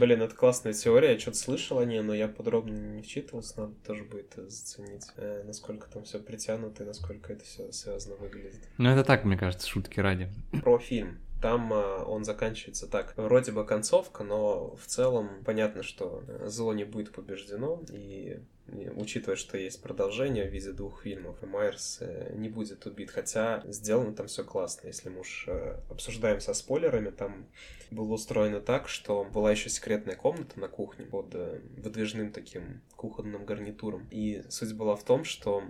[0.00, 3.74] Блин, это классная теория, я что-то слышал о ней, но я подробно не вчитывался, надо
[3.84, 8.60] тоже будет заценить, э, насколько там все притянуто и насколько это все связано выглядит.
[8.78, 10.28] Ну это так, мне кажется, шутки ради.
[10.62, 13.14] Про фильм там э, он заканчивается так.
[13.16, 18.38] Вроде бы концовка, но в целом понятно, что зло не будет побеждено, и
[18.68, 23.62] учитывая, что есть продолжение в виде двух фильмов, и Майерс э, не будет убит, хотя
[23.66, 24.86] сделано там все классно.
[24.86, 27.46] Если мы уж э, обсуждаем со спойлерами, там
[27.90, 33.44] было устроено так, что была еще секретная комната на кухне под э, выдвижным таким кухонным
[33.44, 34.08] гарнитуром.
[34.10, 35.62] И суть была в том, что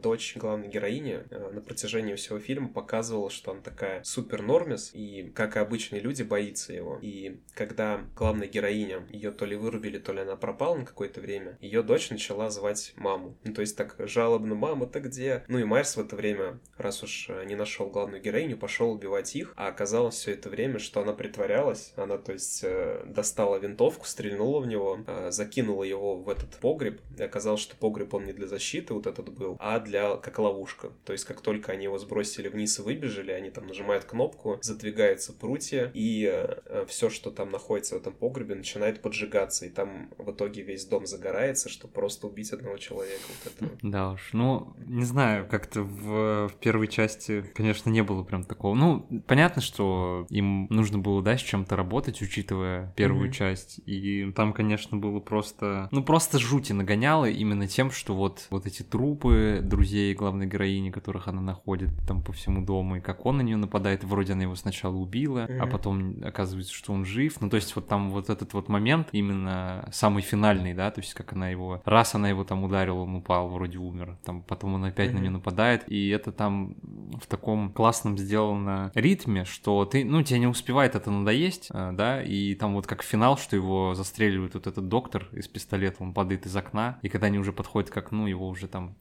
[0.00, 5.56] дочь главной героини на протяжении всего фильма показывала, что она такая супер нормис, и, как
[5.56, 6.98] и обычные люди, боится его.
[7.02, 11.58] И когда главная героиня, ее то ли вырубили, то ли она пропала на какое-то время,
[11.60, 13.36] ее дочь начала начала звать маму.
[13.44, 15.44] Ну, то есть так жалобно, мама-то где?
[15.48, 19.34] Ну и Майерс в это время, раз уж э, не нашел главную героиню, пошел убивать
[19.36, 21.92] их, а оказалось все это время, что она притворялась.
[21.96, 27.00] Она, то есть, э, достала винтовку, стрельнула в него, э, закинула его в этот погреб,
[27.16, 30.90] и оказалось, что погреб он не для защиты вот этот был, а для как ловушка.
[31.04, 35.32] То есть, как только они его сбросили вниз и выбежали, они там нажимают кнопку, задвигаются
[35.32, 36.46] прутья, и
[36.88, 41.06] все, что там находится в этом погребе, начинает поджигаться, и там в итоге весь дом
[41.06, 43.22] загорается, что просто убить одного человека.
[43.28, 43.70] Вот это.
[43.82, 48.74] Да уж, ну, не знаю, как-то в, в первой части, конечно, не было прям такого.
[48.74, 53.32] Ну, понятно, что им нужно было, да, с чем-то работать, учитывая первую mm-hmm.
[53.32, 53.80] часть.
[53.86, 58.82] И там, конечно, было просто, ну, просто жути нагоняло именно тем, что вот, вот эти
[58.82, 63.42] трупы друзей главной героини, которых она находит там по всему дому, и как он на
[63.42, 65.58] нее нападает, вроде она его сначала убила, mm-hmm.
[65.58, 67.40] а потом оказывается, что он жив.
[67.40, 71.14] Ну, то есть вот там вот этот вот момент именно самый финальный, да, то есть
[71.14, 74.18] как она его раз она его там ударила, он упал, вроде умер.
[74.24, 75.14] Там потом он опять mm-hmm.
[75.14, 75.90] на нее нападает.
[75.90, 76.76] И это там
[77.20, 82.22] в таком классном сделано ритме, что ты, ну, тебе не успевает это надоесть, э, да,
[82.22, 86.46] и там вот как финал, что его застреливает вот этот доктор из пистолета, он падает
[86.46, 88.96] из окна, и когда они уже подходят к окну, его уже там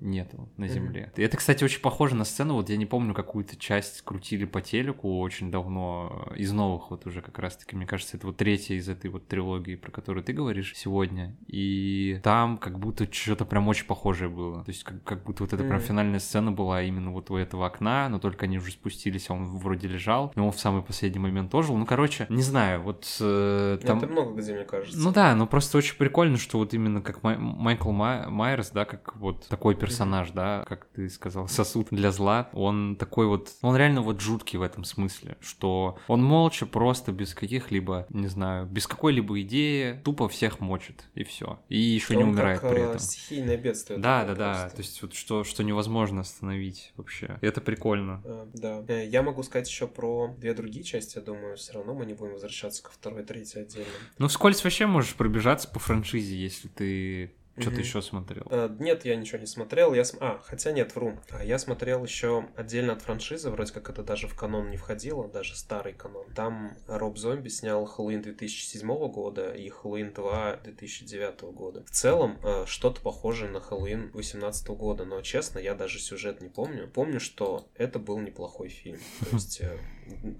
[0.00, 1.12] нету на земле.
[1.14, 1.24] Mm-hmm.
[1.24, 5.18] Это, кстати, очень похоже на сцену, вот я не помню, какую-то часть крутили по телеку
[5.20, 9.10] очень давно, из новых вот уже как раз-таки, мне кажется, это вот третья из этой
[9.10, 14.28] вот трилогии, про которую ты говоришь сегодня, и там как будто что-то прям очень похожее
[14.28, 15.68] было, то есть как, как будто вот эта mm-hmm.
[15.68, 19.34] прям финальная сцена была именно вот у этого окна, но только они уже спустились, а
[19.34, 23.06] он вроде лежал, но он в самый последний момент тоже, ну, короче, не знаю, вот
[23.20, 23.98] э, там...
[23.98, 24.98] Это много где, мне кажется.
[24.98, 28.84] Ну да, но просто очень прикольно, что вот именно как Май- Майкл Май- Майерс, да,
[28.84, 33.50] как вот такой персонаж, персонаж, да, как ты сказал, сосуд для зла, он такой вот,
[33.62, 38.66] он реально вот жуткий в этом смысле, что он молча, просто без каких-либо, не знаю,
[38.66, 41.58] без какой-либо идеи, тупо всех мочит, и все.
[41.68, 42.98] И еще не умирает как, при э, этом.
[42.98, 43.98] стихийное бедствие.
[43.98, 44.76] Да, да, да, просто.
[44.76, 47.38] то есть вот что, что невозможно остановить вообще.
[47.40, 48.22] И это прикольно.
[48.24, 48.84] А, да.
[48.88, 52.14] Э, я могу сказать еще про две другие части, я думаю, все равно мы не
[52.14, 53.86] будем возвращаться ко второй, третьей отдельно.
[54.18, 58.44] Ну, вскользь вообще можешь пробежаться по франшизе, если ты что ты еще смотрел?
[58.44, 59.94] Uh, нет, я ничего не смотрел.
[59.94, 60.24] Я см...
[60.24, 61.18] А, хотя нет, вру.
[61.30, 65.28] А, я смотрел еще отдельно от франшизы, вроде как это даже в канон не входило,
[65.28, 66.26] даже старый канон.
[66.34, 71.84] Там Роб Зомби снял Хэллоуин 2007 года и Хэллоуин 2 2009 года.
[71.84, 76.48] В целом, uh, что-то похожее на Хэллоуин 2018 года, но честно, я даже сюжет не
[76.48, 76.88] помню.
[76.88, 78.98] Помню, что это был неплохой фильм.
[79.30, 79.78] То есть э,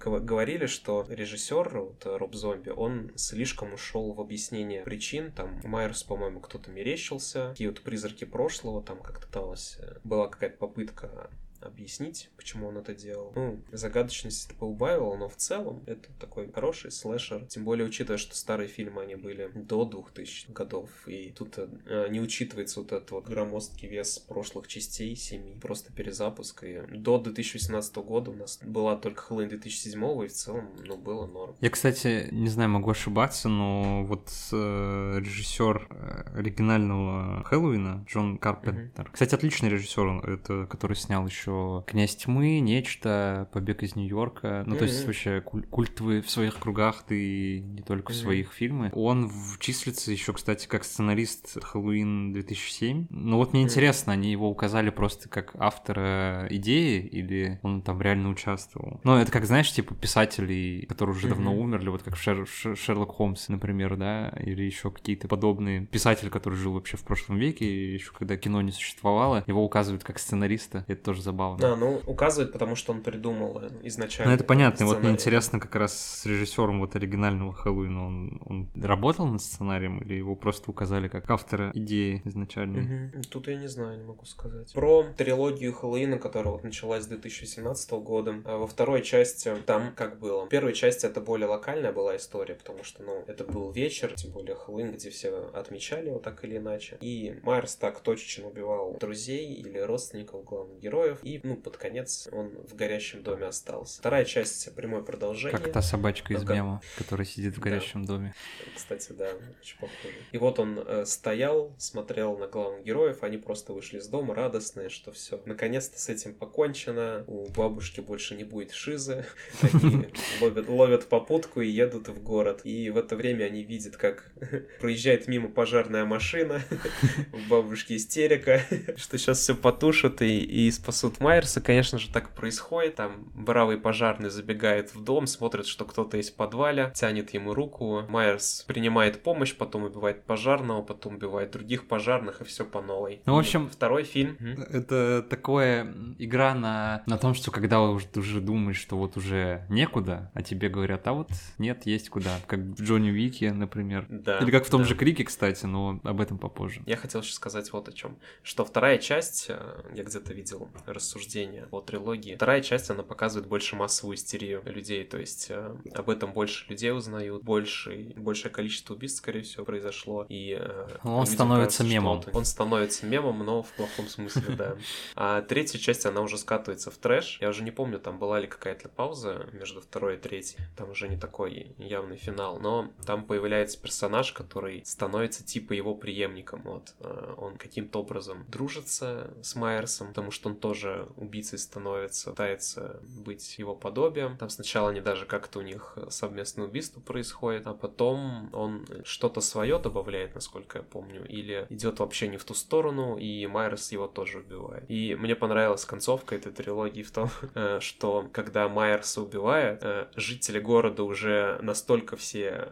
[0.01, 5.33] говорили, что режиссер, вот, Роб Зомби, он слишком ушел в объяснение причин.
[5.33, 6.71] Там Майерс, по-моему, кто-то
[7.09, 12.79] мерещился, какие вот призраки прошлого, там как-то пыталась, э, была какая-то попытка объяснить, почему он
[12.79, 13.33] это делал.
[13.35, 17.47] Ну, загадочность это поубавило, но в целом это такой хороший слэшер.
[17.47, 22.21] Тем более, учитывая, что старые фильмы, они были до 2000 годов, и тут э, не
[22.21, 26.65] учитывается вот этот вот громоздкий вес прошлых частей, семи, просто перезапуск.
[26.65, 31.27] И до 2018 года у нас была только Хэллоуин 2007, и в целом, ну, было
[31.27, 31.57] норм.
[31.61, 39.07] Я, кстати, не знаю, могу ошибаться, но вот э, режиссер э, оригинального Хэллоуина, Джон Карпентер,
[39.07, 39.13] mm-hmm.
[39.13, 44.65] кстати, отличный режиссер, это который снял еще еще «Князь тьмы», «Нечто», «Побег из Нью-Йорка».
[44.67, 44.79] Ну, mm-hmm.
[44.79, 48.17] то есть вообще куль- культовый в своих кругах, ты не только mm-hmm.
[48.17, 48.93] в своих фильмах.
[48.95, 53.07] Он числится еще, кстати, как сценарист «Хэллоуин 2007».
[53.11, 53.65] Ну вот мне mm-hmm.
[53.65, 59.01] интересно, они его указали просто как автора идеи или он там реально участвовал?
[59.05, 61.31] Ну, это как, знаешь, типа писателей, которые уже mm-hmm.
[61.31, 66.55] давно умерли, вот как Шер- Шерлок Холмс, например, да, или еще какие-то подобные писатели, который
[66.55, 71.03] жил вообще в прошлом веке, еще когда кино не существовало, его указывают как сценариста, это
[71.03, 71.38] тоже забавно.
[71.59, 74.31] Да, ну, указывают, потому что он придумал изначально.
[74.31, 78.69] Ну, это понятно, вот мне интересно как раз с режиссером вот оригинального Хэллоуина, он, он
[78.83, 83.13] работал над сценарием или его просто указали как автора идеи изначально?
[83.13, 83.23] Угу.
[83.31, 84.73] Тут я не знаю, не могу сказать.
[84.73, 90.19] Про трилогию Хэллоуина, которая вот началась с 2017 года, а во второй части там как
[90.19, 90.47] было?
[90.47, 94.33] В первой части это более локальная была история, потому что, ну, это был вечер, тем
[94.33, 96.99] более Хэллоуин, где все отмечали его так или иначе.
[97.01, 102.51] И Майерс так точечно убивал друзей или родственников главных героев, и, ну, под конец он
[102.69, 103.99] в горящем доме остался.
[103.99, 105.59] Вторая часть прямое продолжение.
[105.59, 108.15] Как та собачка из мема, которая сидит в горящем да.
[108.15, 108.35] доме.
[108.75, 110.15] Кстати, да, очень похоже.
[110.33, 114.89] И вот он э, стоял, смотрел на главных героев, они просто вышли из дома радостные,
[114.89, 119.27] что все, наконец-то с этим покончено, у бабушки больше не будет шизы,
[120.41, 122.63] ловят, ловят попутку и едут в город.
[122.65, 124.33] И в это время они видят, как
[124.81, 126.63] проезжает мимо пожарная машина,
[127.33, 128.63] у бабушки истерика,
[128.97, 131.61] что сейчас все потушат и, и спасут Майерса.
[131.61, 132.97] Конечно же, так происходит.
[132.97, 138.05] Там бравый пожарный забегает в дом, смотрит, что кто-то есть в подвале, тянет ему руку.
[138.09, 143.23] Майерс принимает помощь, потом убивает пожарного, потом убивает других пожарных, и все по новой.
[143.27, 144.37] Ну, в общем, и второй фильм.
[144.71, 150.31] Это такое игра на, на том, что когда уже, уже думаешь, что вот уже некуда,
[150.35, 152.39] а тебе говорят, а вот нет, есть куда.
[152.47, 154.07] Как в Джонни Уике, например.
[154.09, 154.39] Да.
[154.39, 154.89] Или как в том да.
[154.89, 156.83] же Крике, кстати, но об этом попозже.
[156.87, 158.19] Я хотел еще сказать вот о чем.
[158.43, 160.69] Что вторая часть, э, я где-то видел
[161.09, 166.11] рассуждение о трилогии, вторая часть, она показывает больше массовую истерию людей, то есть э, об
[166.11, 171.79] этом больше людей узнают, больше, большее количество убийств, скорее всего, произошло, и э, он становится
[171.79, 172.19] кажется, мемом.
[172.27, 174.77] Он, он становится мемом, но в плохом смысле, да.
[175.17, 177.39] А третья часть, она уже скатывается в трэш.
[177.41, 180.59] Я уже не помню, там была ли какая-то пауза между второй и третьей.
[180.77, 186.63] Там уже не такой явный финал, но там появляется персонаж, который становится типа его преемником.
[186.65, 186.95] Вот.
[187.01, 193.59] Э, он каким-то образом дружится с Майерсом, потому что он тоже убийцей становится, пытается быть
[193.59, 194.37] его подобием.
[194.37, 199.79] Там сначала они даже как-то у них совместное убийство происходит, а потом он что-то свое
[199.79, 204.39] добавляет, насколько я помню, или идет вообще не в ту сторону, и Майерс его тоже
[204.39, 204.85] убивает.
[204.89, 210.59] И мне понравилась концовка этой трилогии в том, э, что когда Майерса убивает, э, жители
[210.59, 212.69] города уже настолько все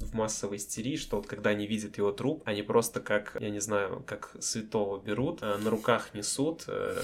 [0.00, 3.60] в массовой истерии, что вот когда они видят его труп, они просто как, я не
[3.60, 7.02] знаю, как святого берут, э, на руках несут, э,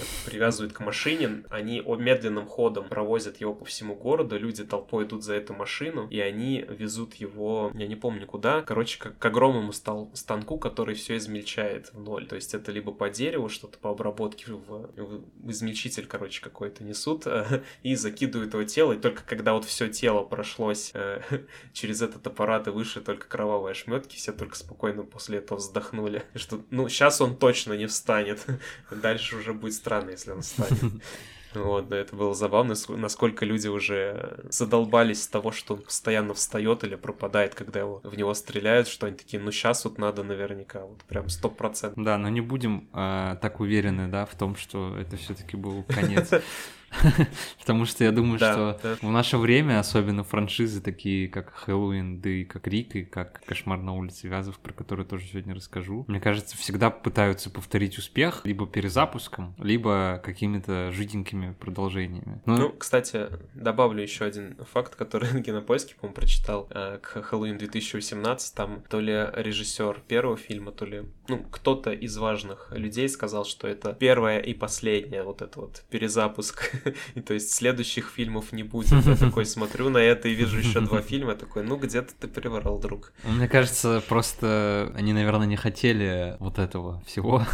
[0.60, 5.34] привязывают к машине, они медленным ходом провозят его по всему городу, люди толпой идут за
[5.34, 10.10] эту машину, и они везут его, я не помню куда, короче, как к огромному стал,
[10.14, 12.26] станку, который все измельчает в ноль.
[12.26, 17.26] То есть это либо по дереву что-то по обработке в, в измельчитель, короче, какой-то несут
[17.26, 20.92] э, и закидывают его тело, и только когда вот все тело прошлось
[21.72, 26.62] через этот аппарат и выше только кровавые ошметки, все только спокойно после этого вздохнули, что,
[26.70, 28.44] ну, сейчас он точно не встанет.
[28.90, 31.02] Дальше уже будет странно, если он встанет.
[31.54, 36.84] Вот, да, это было забавно, насколько люди уже задолбались с того, что он постоянно встает
[36.84, 40.84] или пропадает, когда его, в него стреляют, что они такие, ну сейчас вот надо наверняка,
[40.84, 42.04] вот прям сто процентов.
[42.04, 46.30] Да, но не будем э, так уверены, да, в том, что это все-таки был конец.
[47.58, 48.96] Потому что я думаю, да, что да.
[49.00, 53.80] в наше время, особенно франшизы такие, как Хэллоуин, да и как Рик, и как Кошмар
[53.80, 58.66] на улице Вязов, про который тоже сегодня расскажу, мне кажется, всегда пытаются повторить успех либо
[58.66, 62.40] перезапуском, либо какими-то жиденькими продолжениями.
[62.46, 67.58] Ну, ну кстати, добавлю еще один факт, который на Кинопоиске, по-моему, прочитал э, к Хэллоуин
[67.58, 68.54] 2018.
[68.54, 73.68] Там то ли режиссер первого фильма, то ли, ну, кто-то из важных людей сказал, что
[73.68, 76.72] это первая и последняя вот это вот перезапуск
[77.14, 79.04] И то есть следующих фильмов не будет.
[79.06, 82.78] Я такой смотрю на это и вижу еще два фильма, такой, ну где-то ты приврал,
[82.78, 83.12] друг.
[83.24, 87.44] Мне кажется, просто они, наверное, не хотели вот этого всего,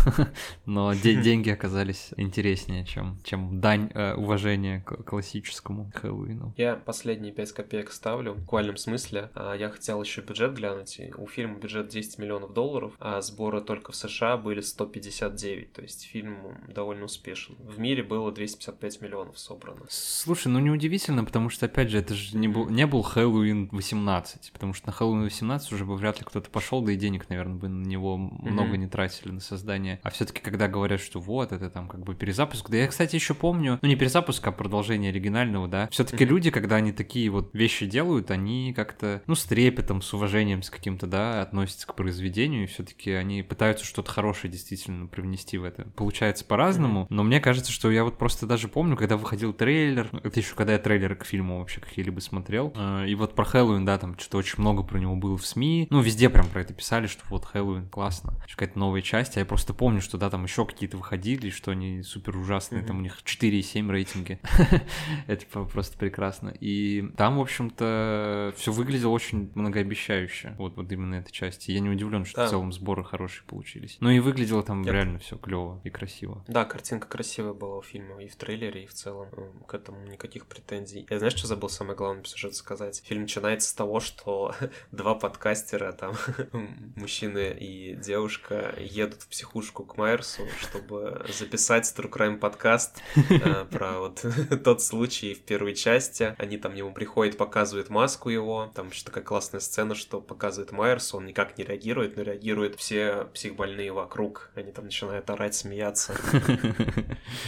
[0.67, 6.55] но деньги оказались интереснее, чем, чем дань э, уважения к классическому Хэллоуину.
[6.57, 9.31] Я последние пять копеек ставлю, в буквальном смысле.
[9.35, 11.01] А я хотел еще бюджет глянуть.
[11.17, 16.05] У фильма бюджет 10 миллионов долларов, а сборы только в США были 159, то есть
[16.05, 17.57] фильм довольно успешен.
[17.59, 19.81] В мире было 255 миллионов миллионов собрано.
[19.89, 24.53] Слушай, ну неудивительно, потому что, опять же, это же не был, не был Хэллоуин 18,
[24.53, 27.57] потому что на Хэллоуин 18 уже бы вряд ли кто-то пошел, да и денег, наверное,
[27.57, 28.51] бы на него mm-hmm.
[28.51, 30.01] много не тратили на создание.
[30.03, 33.35] А все-таки, когда говорят, что вот, это там как бы перезапуск, да я, кстати, еще
[33.35, 36.29] помню, ну не перезапуск, а продолжение оригинального, да, все-таки mm-hmm.
[36.29, 40.71] люди, когда они такие вот вещи делают, они как-то, ну, с трепетом, с уважением, с
[40.71, 45.85] каким-то, да, относятся к произведению, и все-таки они пытаются что-то хорошее действительно привнести в это.
[45.97, 47.07] Получается по-разному, mm-hmm.
[47.11, 50.73] но мне кажется, что я вот просто даже помню, когда выходил трейлер, это еще когда
[50.73, 54.39] я трейлеры к фильму вообще какие-либо смотрел, э, и вот про Хэллоуин, да, там что-то
[54.39, 57.45] очень много про него было в СМИ, ну, везде прям про это писали, что вот
[57.45, 61.51] Хэллоуин классно, какая-то новая часть, а я просто помню, что, да, там еще какие-то выходили,
[61.51, 62.87] что они супер ужасные, mm-hmm.
[62.87, 64.41] там у них 4,7 рейтинги,
[65.29, 71.31] это просто прекрасно, и там, в общем-то, все выглядело очень многообещающе, вот, вот именно эта
[71.31, 72.47] часть, я не удивлен, что да.
[72.49, 76.45] в целом сборы хорошие получились, ну и выглядело там реально все клево и красиво.
[76.49, 79.29] Да, картинка красивая была у фильма и в трейлере, и в целом
[79.67, 81.07] к этому никаких претензий.
[81.11, 83.03] Я знаешь, что забыл самое главное по сюжету сказать?
[83.05, 84.55] Фильм начинается с того, что
[84.93, 86.15] два подкастера, там,
[86.97, 94.01] мужчина и девушка, едут в психушку к Майерсу, чтобы записать True Crime подкаст э, про
[94.01, 94.25] вот
[94.65, 96.35] тот случай в первой части.
[96.39, 101.19] Они там ему приходят, показывают маску его, там еще такая классная сцена, что показывает Майерсу,
[101.19, 104.51] он никак не реагирует, но реагируют все психбольные вокруг.
[104.55, 106.15] Они там начинают орать, смеяться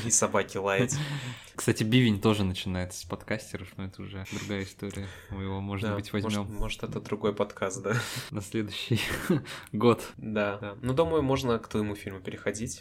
[0.04, 0.96] и собаки лаять.
[1.54, 5.06] Кстати, бивень тоже начинается с подкастеров, но это уже другая история.
[5.30, 6.42] Мы его, может да, быть, возьмем.
[6.42, 7.94] Может, может, это другой подкаст, да?
[8.30, 9.00] На следующий
[9.72, 10.06] год.
[10.16, 10.76] Да, да.
[10.82, 12.80] Ну, думаю, можно к твоему фильму переходить.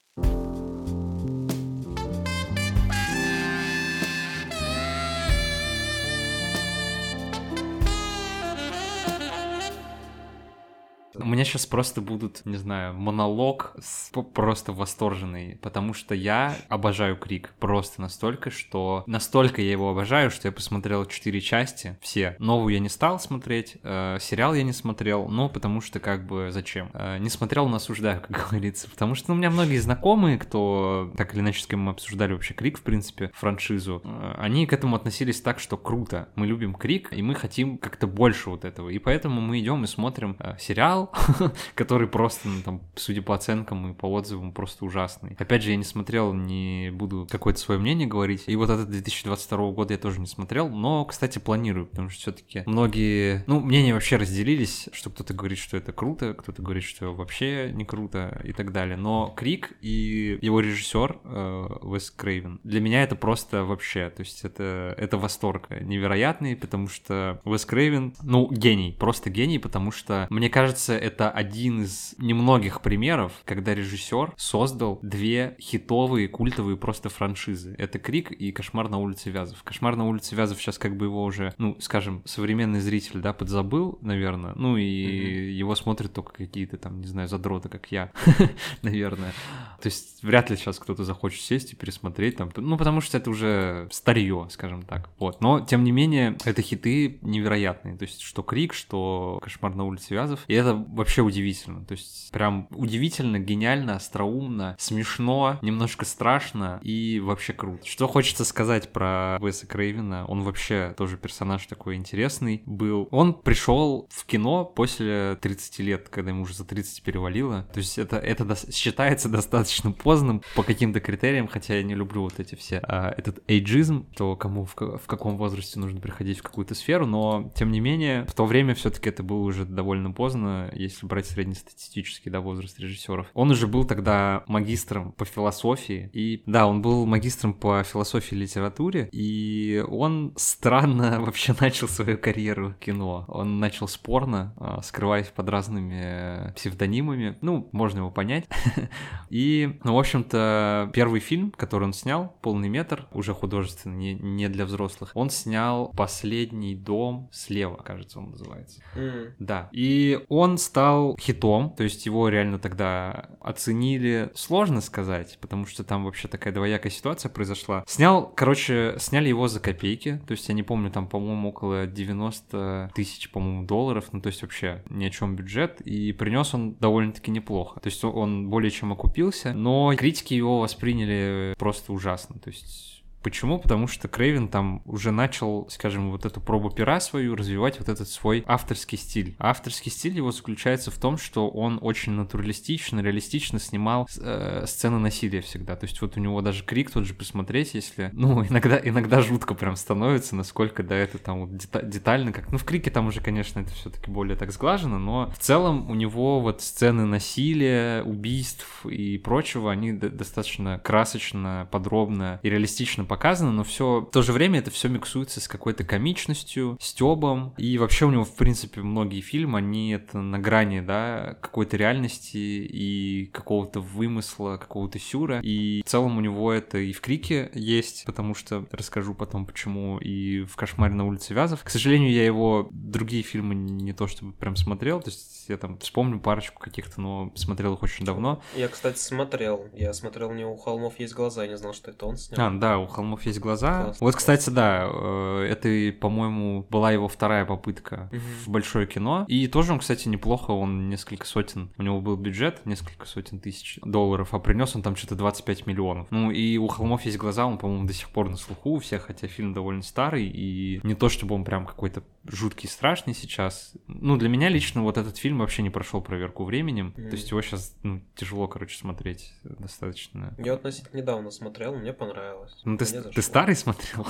[11.19, 14.11] У меня сейчас просто будут, не знаю, монолог с...
[14.33, 20.47] просто восторженный, потому что я обожаю Крик просто настолько, что настолько я его обожаю, что
[20.47, 22.35] я посмотрел четыре части, все.
[22.39, 26.49] Новую я не стал смотреть, э, сериал я не смотрел, ну, потому что как бы
[26.51, 26.89] зачем?
[26.93, 31.11] Э, не смотрел, но осуждаю, как говорится, потому что ну, у меня многие знакомые, кто
[31.17, 34.73] так или иначе с кем мы обсуждали вообще Крик, в принципе, франшизу, э, они к
[34.73, 38.89] этому относились так, что круто, мы любим Крик, и мы хотим как-то больше вот этого,
[38.89, 41.06] и поэтому мы идем и смотрим э, сериал,
[41.75, 45.35] который просто, ну, там, судя по оценкам и по отзывам, просто ужасный.
[45.37, 48.43] Опять же, я не смотрел, не буду какое-то свое мнение говорить.
[48.47, 52.63] И вот этот 2022 год я тоже не смотрел, но, кстати, планирую, потому что все-таки
[52.65, 57.71] многие, ну, мнения вообще разделились, что кто-то говорит, что это круто, кто-то говорит, что вообще
[57.73, 58.97] не круто и так далее.
[58.97, 64.43] Но Крик и его режиссер э, Вес Крейвен, для меня это просто вообще, то есть
[64.43, 70.49] это, это восторг невероятный, потому что Вес Крейвен, ну, гений, просто гений, потому что, мне
[70.49, 77.75] кажется, это один из немногих примеров, когда режиссер создал две хитовые, культовые просто франшизы.
[77.77, 79.63] Это Крик и Кошмар на улице Вязов.
[79.63, 83.99] Кошмар на улице Вязов сейчас как бы его уже, ну, скажем, современный зритель, да, подзабыл,
[84.01, 84.53] наверное.
[84.55, 85.51] Ну и mm-hmm.
[85.51, 88.11] его смотрят только какие-то там, не знаю, задроты, как я,
[88.81, 89.33] наверное.
[89.81, 93.29] То есть вряд ли сейчас кто-то захочет сесть и пересмотреть там, ну, потому что это
[93.29, 95.09] уже старье, скажем так.
[95.19, 95.41] Вот.
[95.41, 97.95] Но, тем не менее, это хиты невероятные.
[97.97, 100.43] То есть что Крик, что Кошмар на улице Вязов.
[100.47, 101.85] И это вообще удивительно.
[101.85, 107.85] То есть прям удивительно, гениально, остроумно, смешно, немножко страшно и вообще круто.
[107.85, 110.25] Что хочется сказать про Веса Крейвена?
[110.25, 113.07] Он вообще тоже персонаж такой интересный был.
[113.11, 117.67] Он пришел в кино после 30 лет, когда ему уже за 30 перевалило.
[117.73, 122.23] То есть это, это до, считается достаточно поздным по каким-то критериям, хотя я не люблю
[122.23, 122.79] вот эти все.
[122.83, 127.51] А, этот эйджизм, то кому в, в каком возрасте нужно приходить в какую-то сферу, но
[127.55, 132.29] тем не менее в то время все-таки это было уже довольно поздно, если брать среднестатистический
[132.29, 133.27] да, возраст режиссеров.
[133.33, 138.39] Он уже был тогда магистром по философии, и да, он был магистром по философии и
[138.39, 143.25] литературе, и он странно вообще начал свою карьеру в кино.
[143.27, 148.45] Он начал спорно, а, скрываясь под разными псевдонимами, ну, можно его понять.
[149.29, 154.49] И, ну, в общем-то, первый фильм, который он снял, полный метр, уже художественный, не, не
[154.49, 158.81] для взрослых, он снял «Последний дом слева», кажется, он называется.
[158.95, 159.33] Mm.
[159.39, 159.69] Да.
[159.71, 166.05] И он стал хитом, то есть его реально тогда оценили, сложно сказать, потому что там
[166.05, 167.83] вообще такая двоякая ситуация произошла.
[167.87, 172.91] Снял, короче, сняли его за копейки, то есть я не помню, там, по-моему, около 90
[172.93, 177.31] тысяч, по-моему, долларов, ну то есть вообще ни о чем бюджет, и принес он довольно-таки
[177.31, 182.96] неплохо, то есть он более чем окупился, но критики его восприняли просто ужасно, то есть
[183.23, 183.59] Почему?
[183.59, 188.07] Потому что Крейвен там уже начал, скажем, вот эту пробу пера свою развивать вот этот
[188.07, 189.35] свой авторский стиль.
[189.39, 195.41] Авторский стиль его заключается в том, что он очень натуралистично, реалистично снимал э, сцены насилия
[195.41, 195.75] всегда.
[195.75, 198.11] То есть вот у него даже крик тот же посмотреть, если...
[198.27, 202.51] Ну, иногда, иногда жутко прям становится, насколько да это там вот детально как...
[202.51, 205.89] Ну, в крике там уже, конечно, это все таки более так сглажено, но в целом
[205.89, 213.51] у него вот сцены насилия, убийств и прочего, они достаточно красочно, подробно и реалистично показано,
[213.51, 217.53] но все в то же время это все миксуется с какой-то комичностью, стебом.
[217.57, 222.37] И вообще у него, в принципе, многие фильмы, они это на грани, да, какой-то реальности
[222.37, 225.39] и какого-то вымысла, какого-то сюра.
[225.41, 229.97] И в целом у него это и в Крике есть, потому что расскажу потом, почему,
[229.97, 231.63] и в Кошмаре на улице Вязов.
[231.63, 235.77] К сожалению, я его другие фильмы не то чтобы прям смотрел, то есть я там
[235.79, 238.41] вспомню парочку каких-то, но смотрел их очень давно.
[238.55, 239.67] Я, кстати, смотрел.
[239.73, 242.47] Я смотрел у него «У холмов есть глаза», я не знал, что это он снял.
[242.47, 243.83] А, да, «У холмов есть глаза».
[243.85, 248.21] Классно, вот, кстати, да, э, это, по-моему, была его вторая попытка угу.
[248.45, 249.25] в большое кино.
[249.27, 253.79] И тоже он, кстати, неплохо, он несколько сотен, у него был бюджет, несколько сотен тысяч
[253.83, 256.07] долларов, а принес он там что-то 25 миллионов.
[256.09, 259.03] Ну и «У холмов есть глаза», он, по-моему, до сих пор на слуху у всех,
[259.03, 263.73] хотя фильм довольно старый, и не то, чтобы он прям какой-то жуткий, страшный сейчас.
[263.87, 266.93] Ну, для меня лично вот этот фильм вообще не прошел проверку временем.
[266.95, 267.09] Mm.
[267.09, 270.33] То есть его сейчас ну, тяжело, короче, смотреть достаточно.
[270.37, 272.59] Я относительно недавно смотрел, мне понравилось.
[272.63, 274.07] Ну, ты, ты старый смотрел?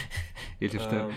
[0.60, 1.12] Или что?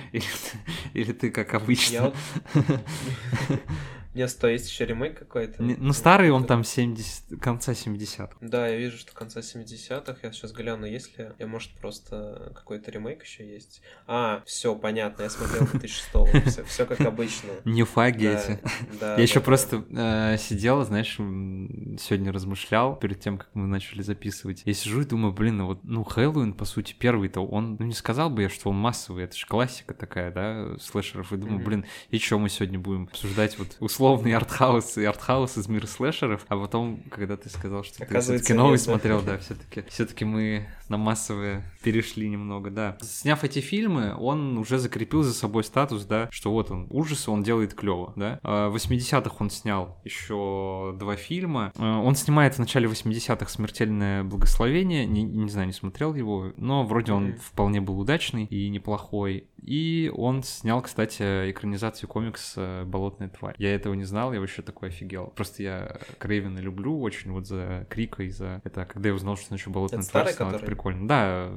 [0.93, 2.13] Или ты как обычно?
[4.13, 5.61] Нет, то есть еще ремейк какой-то.
[5.61, 8.37] Ну, старый он там 70, конца 70-х.
[8.41, 10.17] Да, я вижу, что конца 70-х.
[10.23, 11.29] Я сейчас гляну, есть ли.
[11.37, 13.81] Я, может, просто какой-то ремейк еще есть.
[14.07, 16.09] А, все, понятно, я смотрел 2006
[16.47, 17.49] все, все как обычно.
[17.65, 18.59] Ньюфаги эти.
[18.99, 24.63] Да, я еще просто э, сидел, знаешь, сегодня размышлял перед тем, как мы начали записывать.
[24.65, 27.93] Я сижу и думаю, блин, ну вот, ну, Хэллоуин, по сути, первый-то, он, ну, не
[27.93, 31.31] сказал бы я, что он массовый, это же классика такая, да, слэшеров.
[31.33, 35.67] И думаю, блин, и что мы сегодня будем обсуждать вот условный артхаус и артхаус из
[35.67, 39.83] мира слэшеров, а потом, когда ты сказал, что ты все-таки новый нет, смотрел, да, все-таки
[39.89, 42.97] все-таки мы на массовые перешли немного, да.
[43.01, 47.43] Сняв эти фильмы, он уже закрепил за собой статус, да, что вот он ужасы, он
[47.43, 48.39] делает клево, да.
[48.41, 51.71] А в 80-х он снял еще два фильма.
[51.77, 56.85] А, он снимает в начале 80-х «Смертельное благословение», не, не знаю, не смотрел его, но
[56.85, 59.47] вроде он вполне был удачный и неплохой.
[59.61, 63.55] И он снял, кстати, экранизацию комикса «Болотная тварь».
[63.57, 65.27] Я это этого не знал, я вообще такой офигел.
[65.35, 68.85] Просто я Крейвена люблю очень вот за Крика и за это.
[68.85, 71.07] Когда я узнал, что он еще болотный тварь, стало это прикольно.
[71.07, 71.49] Да,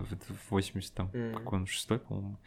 [0.48, 1.34] в 80 там, mm.
[1.34, 2.38] какой он, шестой, по-моему,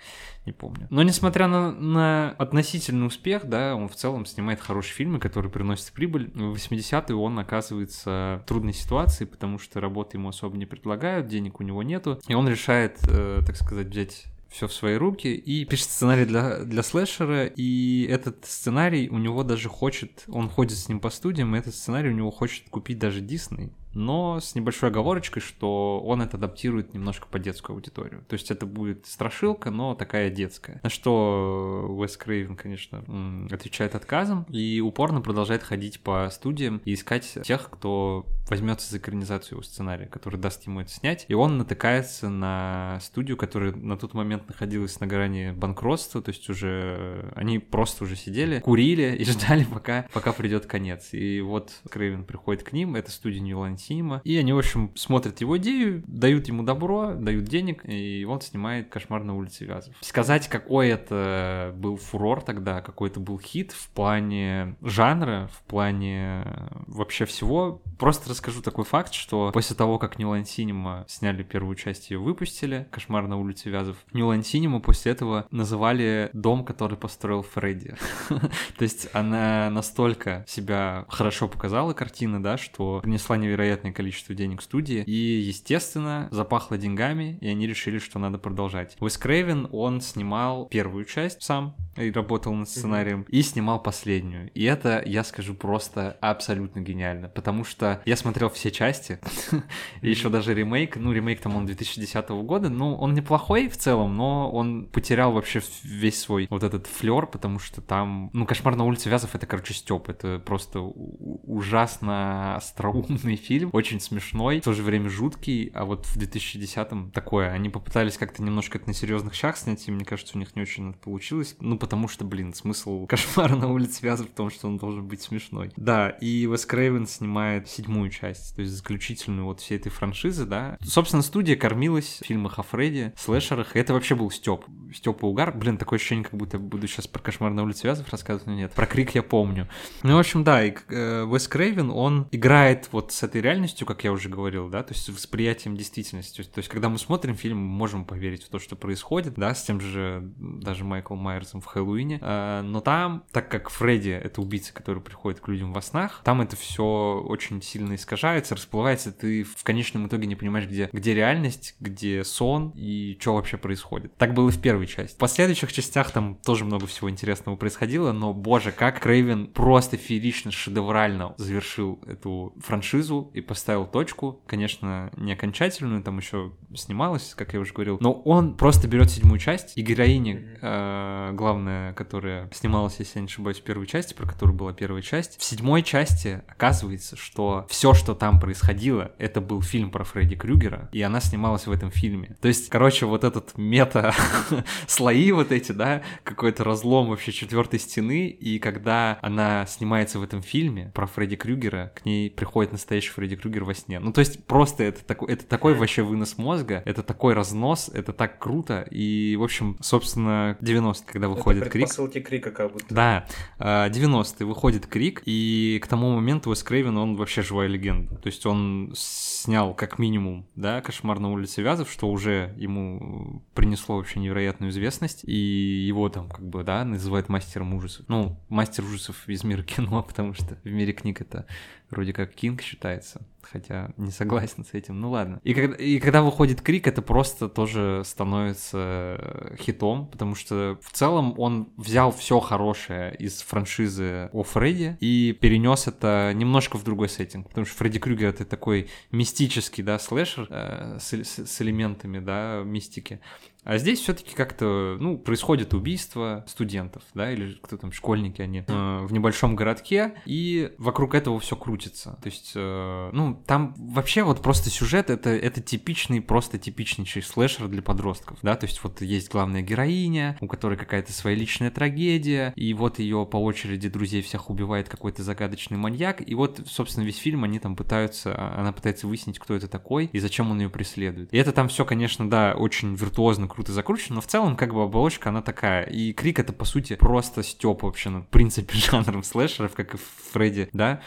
[0.45, 0.88] не помню.
[0.89, 5.91] Но несмотря на, на относительный успех, да, он в целом снимает хорошие фильмы, которые приносят
[5.93, 6.31] прибыль.
[6.33, 11.59] В 80-е он оказывается в трудной ситуации, потому что работы ему особо не предлагают, денег
[11.59, 14.25] у него нету, и он решает, э, так сказать, взять
[14.56, 19.43] все в свои руки и пишет сценарий для, для слэшера, и этот сценарий у него
[19.43, 22.97] даже хочет, он ходит с ним по студиям, и этот сценарий у него хочет купить
[22.97, 28.24] даже Дисней но с небольшой оговорочкой, что он это адаптирует немножко по детскую аудиторию.
[28.28, 30.80] То есть это будет страшилка, но такая детская.
[30.84, 33.04] На что Уэс Крейвен, конечно,
[33.52, 39.56] отвечает отказом и упорно продолжает ходить по студиям и искать тех, кто возьмется за экранизацию
[39.56, 41.26] его сценария, который даст ему это снять.
[41.28, 46.48] И он натыкается на студию, которая на тот момент находилась на грани банкротства, то есть
[46.50, 51.10] уже они просто уже сидели, курили и ждали, пока, пока придет конец.
[51.14, 54.21] И вот Крейвен приходит к ним, это студия New Line Cinema.
[54.23, 58.89] И они, в общем, смотрят его идею, дают ему добро, дают денег, и он снимает
[58.89, 59.95] «Кошмар на улице Вязов».
[60.01, 66.43] Сказать, какой это был фурор тогда, какой это был хит в плане жанра, в плане
[66.88, 71.75] вообще всего, просто расскажу такой факт, что после того, как New Line Cinema сняли первую
[71.75, 76.97] часть и выпустили, «Кошмар на улице Вязов», New Line Cinema после этого называли дом, который
[76.97, 77.95] построил Фредди.
[78.29, 84.61] То есть она настолько себя хорошо показала, картина, да, что принесла невероятно невероятное количество денег
[84.61, 88.95] студии, и, естественно, запахло деньгами, и они решили, что надо продолжать.
[88.99, 93.32] Уэс Крейвен, он снимал первую часть сам, и работал над сценарием, mm-hmm.
[93.32, 94.51] и снимал последнюю.
[94.53, 99.19] И это, я скажу, просто абсолютно гениально, потому что я смотрел все части,
[100.01, 104.15] и еще даже ремейк, ну, ремейк там он 2010 года, ну, он неплохой в целом,
[104.15, 108.84] но он потерял вообще весь свой вот этот флер, потому что там, ну, «Кошмар на
[108.84, 114.74] улице Вязов»— это, короче, стёб, это просто ужасно остроумный фильм, фильм, очень смешной, в то
[114.74, 117.51] же время жуткий, а вот в 2010-м такое.
[117.51, 120.62] Они попытались как-то немножко это на серьезных щах снять, и мне кажется, у них не
[120.62, 121.56] очень это получилось.
[121.60, 125.22] Ну, потому что, блин, смысл кошмара на улице связан в том, что он должен быть
[125.22, 125.72] смешной.
[125.78, 130.78] Да, и Вес Крейвен снимает седьмую часть, то есть заключительную вот всей этой франшизы, да.
[130.84, 134.66] Собственно, студия кормилась в фильмах о Фредди, слэшерах, и это вообще был Степ.
[134.93, 135.56] Степ и угар.
[135.56, 138.74] Блин, такое ощущение, как будто буду сейчас про кошмар на улице Вязов рассказывать, но нет.
[138.74, 139.70] Про крик я помню.
[140.03, 144.04] Ну, в общем, да, и э, Вес Крейвен, он играет вот с этой реальностью, как
[144.04, 146.41] я уже говорил, да, то есть восприятием действительности.
[146.43, 149.64] То есть, когда мы смотрим фильм, мы можем поверить в то, что происходит, да, с
[149.64, 152.20] тем же даже Майкл Майерсом в Хэллоуине.
[152.22, 156.41] Э, но там, так как Фредди— это убийца, который приходит к людям во снах, там
[156.41, 161.76] это все очень сильно искажается, расплывается, ты в конечном итоге не понимаешь, где, где реальность,
[161.80, 164.16] где сон и что вообще происходит.
[164.18, 165.16] Так было в первой части.
[165.16, 170.52] В последующих частях там тоже много всего интересного происходило, но, боже, как Крейвен просто феерично,
[170.52, 174.39] шедеврально завершил эту франшизу и поставил точку.
[174.47, 179.39] Конечно, не окончательную, там еще снималось, как я уже говорил, но он просто берет седьмую
[179.39, 184.25] часть, и героиня, э, главная, которая снималась, если я не ошибаюсь, в первой части, про
[184.25, 189.61] которую была первая часть, в седьмой части оказывается, что все, что там происходило, это был
[189.61, 192.38] фильм про Фредди Крюгера, и она снималась в этом фильме.
[192.41, 194.13] То есть, короче, вот этот мета
[194.88, 200.41] слои вот эти, да, какой-то разлом вообще четвертой стены, и когда она снимается в этом
[200.41, 203.99] фильме про Фредди Крюгера, к ней приходит настоящий Фредди Крюгер во сне.
[203.99, 208.13] Ну, то есть, просто это такой, это такой вообще вынос мозга, это такой разнос, это
[208.13, 211.89] так круто, и, в общем, собственно, 90 когда выходит это Крик.
[212.26, 212.93] Крика как будто.
[212.93, 213.26] Да,
[213.59, 218.15] 90-е выходит Крик, и к тому моменту Уэс Крейвен, он вообще живая легенда.
[218.15, 223.97] То есть он снял как минимум, да, «Кошмар на улице Вязов», что уже ему принесло
[223.97, 228.05] вообще невероятную известность, и его там как бы, да, называют мастером ужасов.
[228.07, 231.45] Ну, мастер ужасов из мира кино, потому что в мире книг это
[231.89, 235.39] вроде как Кинг считается, хотя не согласен с этим, ну ладно.
[235.43, 241.38] И когда, и когда выходит Крик, это просто тоже становится хитом, потому что в целом
[241.38, 247.47] он взял все хорошее из франшизы о Фредди и перенес это немножко в другой сеттинг,
[247.49, 252.61] потому что Фредди Крюгер это такой мистический, да, слэшер э, с, с, с элементами, да,
[252.65, 253.19] мистики.
[253.66, 258.99] А здесь все-таки как-то, ну, происходит убийство студентов, да, или кто там, школьники они, э,
[259.01, 262.18] в небольшом городке, и вокруг этого все крутится.
[262.22, 267.68] То есть, э, ну, там вообще вот просто сюжет это, это типичный, просто типичнейший слэшер
[267.68, 272.53] для подростков, да, то есть вот есть главная героиня, у которой какая-то своя личная трагедия,
[272.55, 277.18] и вот ее по очереди друзей всех убивает какой-то загадочный маньяк, и вот, собственно, весь
[277.18, 280.70] фильм они там пытаются, а, она пытается выяснить, кто это такой и зачем он ее
[280.70, 281.34] преследует.
[281.34, 284.84] И это там все, конечно, да, очень виртуозно круто закручено, но в целом как бы
[284.84, 285.86] оболочка она такая.
[285.86, 289.97] И Крик это по сути просто степ вообще над принципе жанром слэшеров, как и
[290.34, 291.01] Фредди, да?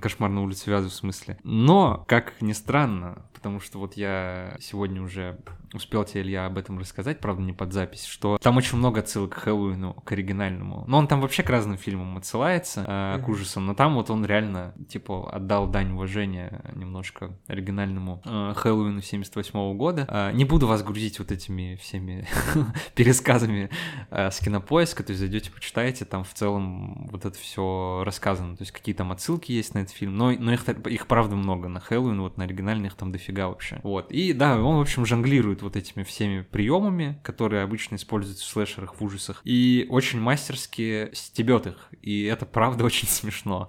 [0.00, 1.38] Кошмар на улице Вязов в смысле.
[1.42, 5.38] Но, как ни странно, потому что вот я сегодня уже
[5.72, 9.34] успел тебе, Илья, об этом рассказать, правда, не под запись, что там очень много отсылок
[9.34, 10.84] к Хэллоуину, к оригинальному.
[10.86, 14.24] Но он там вообще к разным фильмам отсылается, э, к ужасам, но там вот он
[14.24, 20.06] реально, типа, отдал дань уважения немножко оригинальному э, Хэллоуину 78 года.
[20.08, 22.26] Э, не буду вас грузить вот этими всеми
[22.94, 23.70] пересказами
[24.10, 28.62] э, с кинопоиска, то есть зайдете, почитаете, там в целом вот это все рассказано, то
[28.62, 31.80] есть какие там отсылки есть на этот фильм, но, но их, их правда много на
[31.80, 33.80] Хэллоуин, вот на оригинальных там дофига вообще.
[33.82, 38.48] Вот, и да, он, в общем, жонглирует вот этими всеми приемами, которые обычно используются в
[38.48, 43.68] слэшерах, в ужасах, и очень мастерски стебет их, и это правда очень смешно.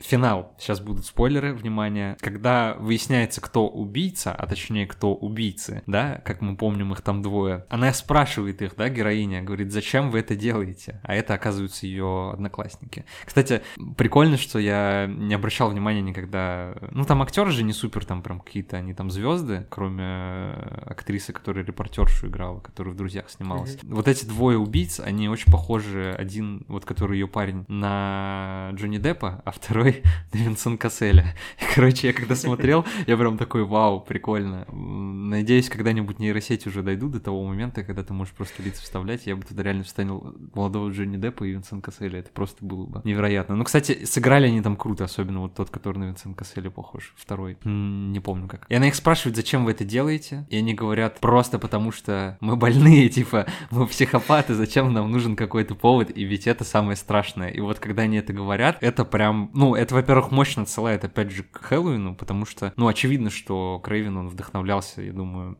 [0.00, 0.54] Финал.
[0.58, 2.16] Сейчас будут спойлеры, внимание.
[2.20, 7.66] Когда выясняется, кто убийца, а точнее, кто убийцы, да, как мы помним, их там двое,
[7.68, 11.00] она спрашивает их, да, героиня, говорит, зачем вы это делаете?
[11.02, 13.04] А это, оказывается, ее одноклассники.
[13.24, 13.62] Кстати,
[13.96, 16.74] прикольно, что я не обращал внимания никогда...
[16.90, 20.52] Ну, там актеры же не супер, там прям какие-то они там звезды, кроме
[20.86, 23.76] актрисы, которая репортершу играла, которая в «Друзьях» снималась.
[23.76, 23.94] Mm-hmm.
[23.94, 26.14] Вот эти двое убийц, они очень похожи.
[26.18, 31.34] Один, вот который ее парень, на Джонни Деппа, а второй второй Винсент Касселя.
[31.74, 34.66] Короче, я когда смотрел, я прям такой, вау, прикольно.
[34.72, 39.26] Надеюсь, когда-нибудь нейросети уже дойдут до того момента, когда ты можешь просто лица вставлять.
[39.26, 42.20] Я бы туда реально вставил молодого Джонни Деппа и Винсент Касселя.
[42.20, 43.56] Это просто было бы невероятно.
[43.56, 47.14] Ну, кстати, сыграли они там круто, особенно вот тот, который на Винсент Касселя похож.
[47.16, 47.56] Второй.
[47.64, 48.66] Не помню как.
[48.68, 50.46] И она их спрашивает, зачем вы это делаете?
[50.50, 55.74] И они говорят, просто потому что мы больные, типа, мы психопаты, зачем нам нужен какой-то
[55.74, 56.10] повод?
[56.14, 57.48] И ведь это самое страшное.
[57.48, 61.42] И вот когда они это говорят, это прям, ну, это, во-первых, мощно отсылает, опять же,
[61.42, 65.56] к Хэллоуину, потому что, ну, очевидно, что Крейвен, он вдохновлялся, я думаю,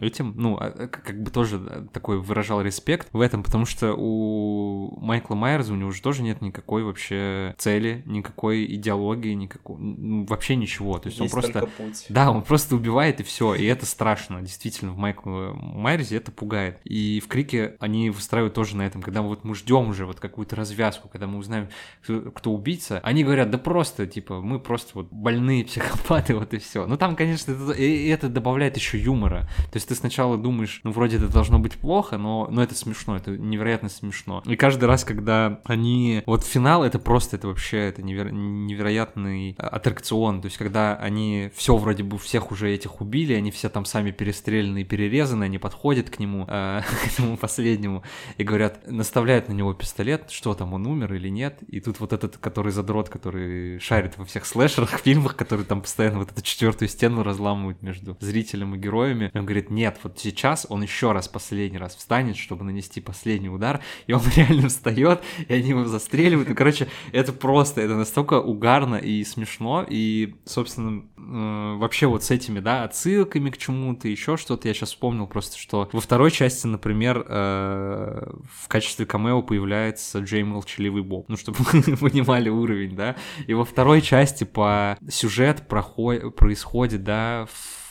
[0.00, 5.34] этим, ну, а, как бы тоже такой выражал респект в этом, потому что у Майкла
[5.34, 10.98] Майерза у него же тоже нет никакой вообще цели, никакой идеологии, никакой, ну, вообще ничего.
[10.98, 11.66] То есть, есть он просто...
[11.66, 12.06] Путь.
[12.08, 16.80] Да, он просто убивает и все, и это страшно, действительно, в Майкле Майерзе это пугает.
[16.84, 20.56] И в Крике они выстраивают тоже на этом, когда вот мы ждем уже вот какую-то
[20.56, 21.68] развязку, когда мы узнаем,
[22.02, 26.58] кто, кто убийца, они говорят, да просто, типа, мы просто вот больные психопаты, вот и
[26.58, 26.86] все.
[26.86, 29.42] Ну там, конечно, это, и это добавляет еще юмора.
[29.70, 33.14] То есть ты сначала думаешь, ну вроде это должно быть плохо, но, но это смешно,
[33.14, 34.42] это невероятно смешно.
[34.46, 36.22] И каждый раз, когда они...
[36.24, 38.30] Вот финал, это просто, это вообще, это неверо...
[38.30, 40.40] невероятный аттракцион.
[40.40, 44.12] То есть когда они все вроде бы всех уже этих убили, они все там сами
[44.12, 48.02] перестреляны и перерезаны, они подходят к нему, э, к этому последнему,
[48.38, 51.58] и говорят, наставляют на него пистолет, что там, он умер или нет.
[51.68, 53.41] И тут вот этот, который задрот, который
[53.80, 58.74] шарит во всех слэшерах, фильмах, который там постоянно вот эту четвертую стену разламывает между зрителем
[58.74, 63.00] и героями, он говорит, нет, вот сейчас он еще раз, последний раз встанет, чтобы нанести
[63.00, 66.48] последний удар, и он реально встает, и они его застреливают.
[66.48, 72.30] Ну, короче, это просто, это настолько угарно и смешно, и, собственно, э, вообще вот с
[72.30, 76.66] этими, да, отсылками к чему-то, еще что-то, я сейчас вспомнил просто, что во второй части,
[76.66, 83.16] например, э, в качестве камео появляется Джей Молчаливый Боб, ну, чтобы вы понимали уровень, да,
[83.46, 87.82] и во второй части по сюжет проходит, происходит, да, в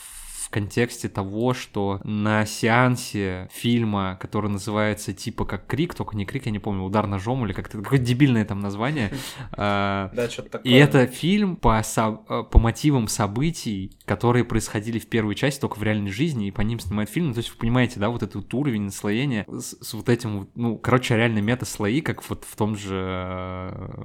[0.52, 6.52] контексте того, что на сеансе фильма, который называется типа как Крик, только не Крик, я
[6.52, 9.10] не помню, Удар ножом или как-то какое-то дебильное там название.
[9.54, 10.72] А, да, что-то такое.
[10.72, 15.82] И это фильм по, э, по мотивам событий, которые происходили в первой части только в
[15.82, 17.28] реальной жизни, и по ним снимают фильм.
[17.28, 20.76] Ну, то есть вы понимаете, да, вот этот уровень наслоения с, с вот этим, ну,
[20.76, 24.02] короче, реально мета-слои, как вот в том же э,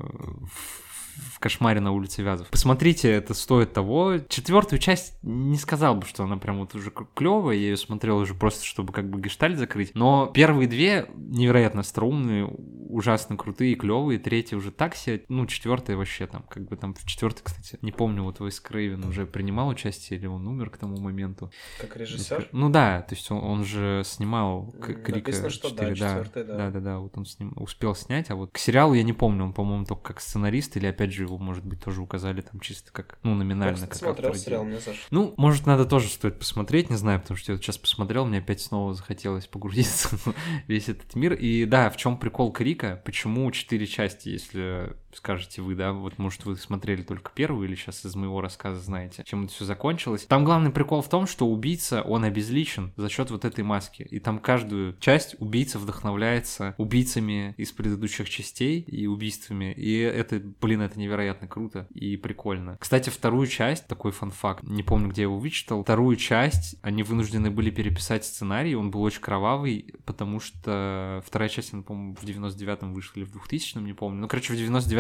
[1.18, 2.50] в кошмаре на улице Вязов.
[2.50, 4.20] Посмотрите, это стоит того.
[4.28, 7.56] Четвертую часть не сказал бы, что она прям вот уже клевая.
[7.56, 9.92] Я ее смотрел уже просто, чтобы как бы гештальт закрыть.
[9.94, 14.20] Но первые две невероятно струнные, ужасно крутые, клевые.
[14.20, 15.24] Третья уже так себе.
[15.28, 19.04] Ну, четвертая вообще там, как бы там в четвертой, кстати, не помню, вот Вейс Крейвен
[19.06, 21.52] уже принимал участие или он умер к тому моменту.
[21.80, 22.50] Как режиссер?
[22.52, 26.44] Ну да, то есть он, он же снимал Крика Написано, что 4, да, да.
[26.44, 29.46] Да, да, да, вот он сним, успел снять, а вот к сериалу я не помню,
[29.46, 32.92] он, по-моему, только как сценарист или опять же его, может быть, тоже указали там чисто
[32.92, 33.78] как, ну, номинально.
[33.78, 35.06] Я, как смотрел сериал, мне зашло.
[35.12, 38.40] Ну, может, надо тоже стоит посмотреть, не знаю, потому что я вот сейчас посмотрел, мне
[38.40, 40.34] опять снова захотелось погрузиться в
[40.68, 41.34] весь этот мир.
[41.34, 46.46] И да, в чем прикол Крика, почему четыре части, если скажете вы, да, вот может
[46.46, 50.26] вы смотрели только первую или сейчас из моего рассказа знаете, чем это все закончилось.
[50.28, 54.04] Там главный прикол в том, что убийца, он обезличен за счет вот этой маски.
[54.04, 59.74] И там каждую часть убийца вдохновляется убийцами из предыдущих частей и убийствами.
[59.74, 62.78] И это, блин, это невероятно круто и прикольно.
[62.80, 67.52] Кстати, вторую часть, такой фан-факт, не помню, где я его вычитал, вторую часть они вынуждены
[67.52, 72.94] были переписать сценарий, он был очень кровавый, потому что вторая часть, она, по-моему, в 99-м
[72.94, 74.22] вышла или в 2000-м, не помню.
[74.22, 74.58] Ну, короче, в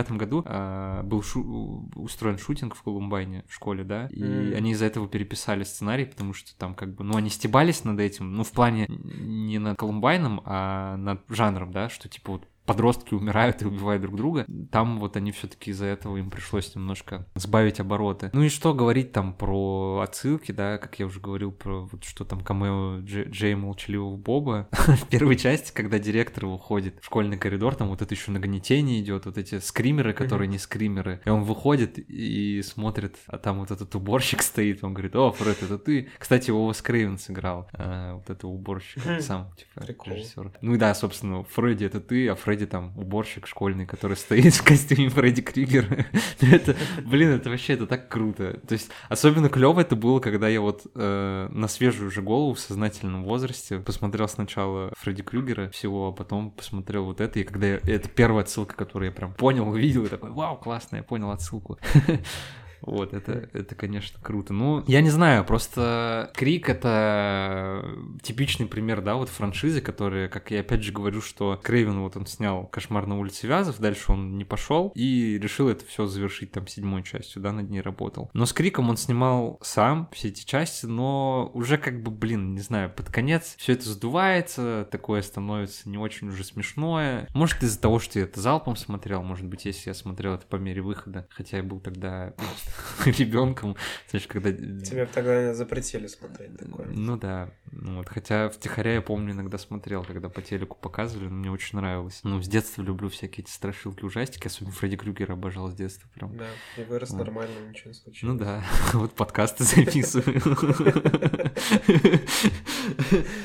[0.07, 4.53] 99-м году э, был шу- устроен шутинг в Колумбайне в школе, да, и mm.
[4.55, 8.33] они из-за этого переписали сценарий, потому что там как бы, ну, они стебались над этим,
[8.33, 13.61] ну, в плане не над Колумбайном, а над жанром, да, что типа вот подростки умирают
[13.61, 14.45] и убивают друг друга.
[14.71, 18.29] Там вот они все-таки из-за этого им пришлось немножко сбавить обороты.
[18.33, 22.25] Ну и что говорить там про отсылки, да, как я уже говорил про вот что
[22.25, 27.75] там камео Дж Джей Молчаливого Боба в первой части, когда директор выходит в школьный коридор,
[27.75, 31.97] там вот это еще нагнетение идет, вот эти скримеры, которые не скримеры, и он выходит
[31.97, 36.09] и смотрит, а там вот этот уборщик стоит, он говорит, о, Фред, это ты.
[36.17, 40.51] Кстати, его Скрейвен сыграл, а, вот этого уборщика, сам, типа, режиссер.
[40.61, 44.55] Ну и да, собственно, Фредди это ты, а Фредди Фредди там уборщик школьный, который стоит
[44.55, 46.05] в костюме Фредди Кригера.
[46.41, 48.59] это, блин, это вообще это так круто.
[48.67, 52.59] То есть особенно клево это было, когда я вот э, на свежую уже голову в
[52.59, 57.75] сознательном возрасте посмотрел сначала Фредди Крюгера всего, а потом посмотрел вот это, и когда я,
[57.83, 61.77] это первая отсылка, которую я прям понял, увидел, и такой, вау, классно, я понял отсылку.
[62.81, 64.53] Вот, это, это, конечно, круто.
[64.53, 67.85] Ну, я не знаю, просто Крик— это
[68.21, 72.25] типичный пример, да, вот франшизы, которые, как я опять же говорю, что Крейвен вот он
[72.25, 76.67] снял «Кошмар на улице Вязов», дальше он не пошел и решил это все завершить там
[76.67, 78.29] седьмой частью, да, над ней работал.
[78.33, 82.61] Но с Криком он снимал сам все эти части, но уже как бы, блин, не
[82.61, 87.27] знаю, под конец все это сдувается, такое становится не очень уже смешное.
[87.33, 90.55] Может, из-за того, что я это залпом смотрел, может быть, если я смотрел это по
[90.55, 92.33] мере выхода, хотя я был тогда
[93.05, 93.75] ребенком,
[94.09, 94.51] знаешь, когда...
[94.51, 96.87] Тебе тогда запретили смотреть такое.
[96.87, 101.51] Ну да, ну вот, хотя втихаря я помню, иногда смотрел, когда по телеку показывали, мне
[101.51, 102.21] очень нравилось.
[102.23, 106.37] Ну, с детства люблю всякие эти страшилки, ужастики, особенно Фредди Крюгера обожал с детства прям.
[106.37, 106.47] Да,
[106.77, 107.19] и вырос вот.
[107.19, 108.33] нормально, ничего не случилось.
[108.33, 108.63] Ну да,
[108.93, 110.41] вот подкасты записываю.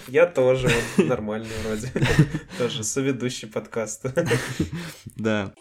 [0.09, 1.93] Я тоже нормальный вроде.
[2.59, 4.13] Тоже соведущий подкаста.
[5.17, 5.53] Да.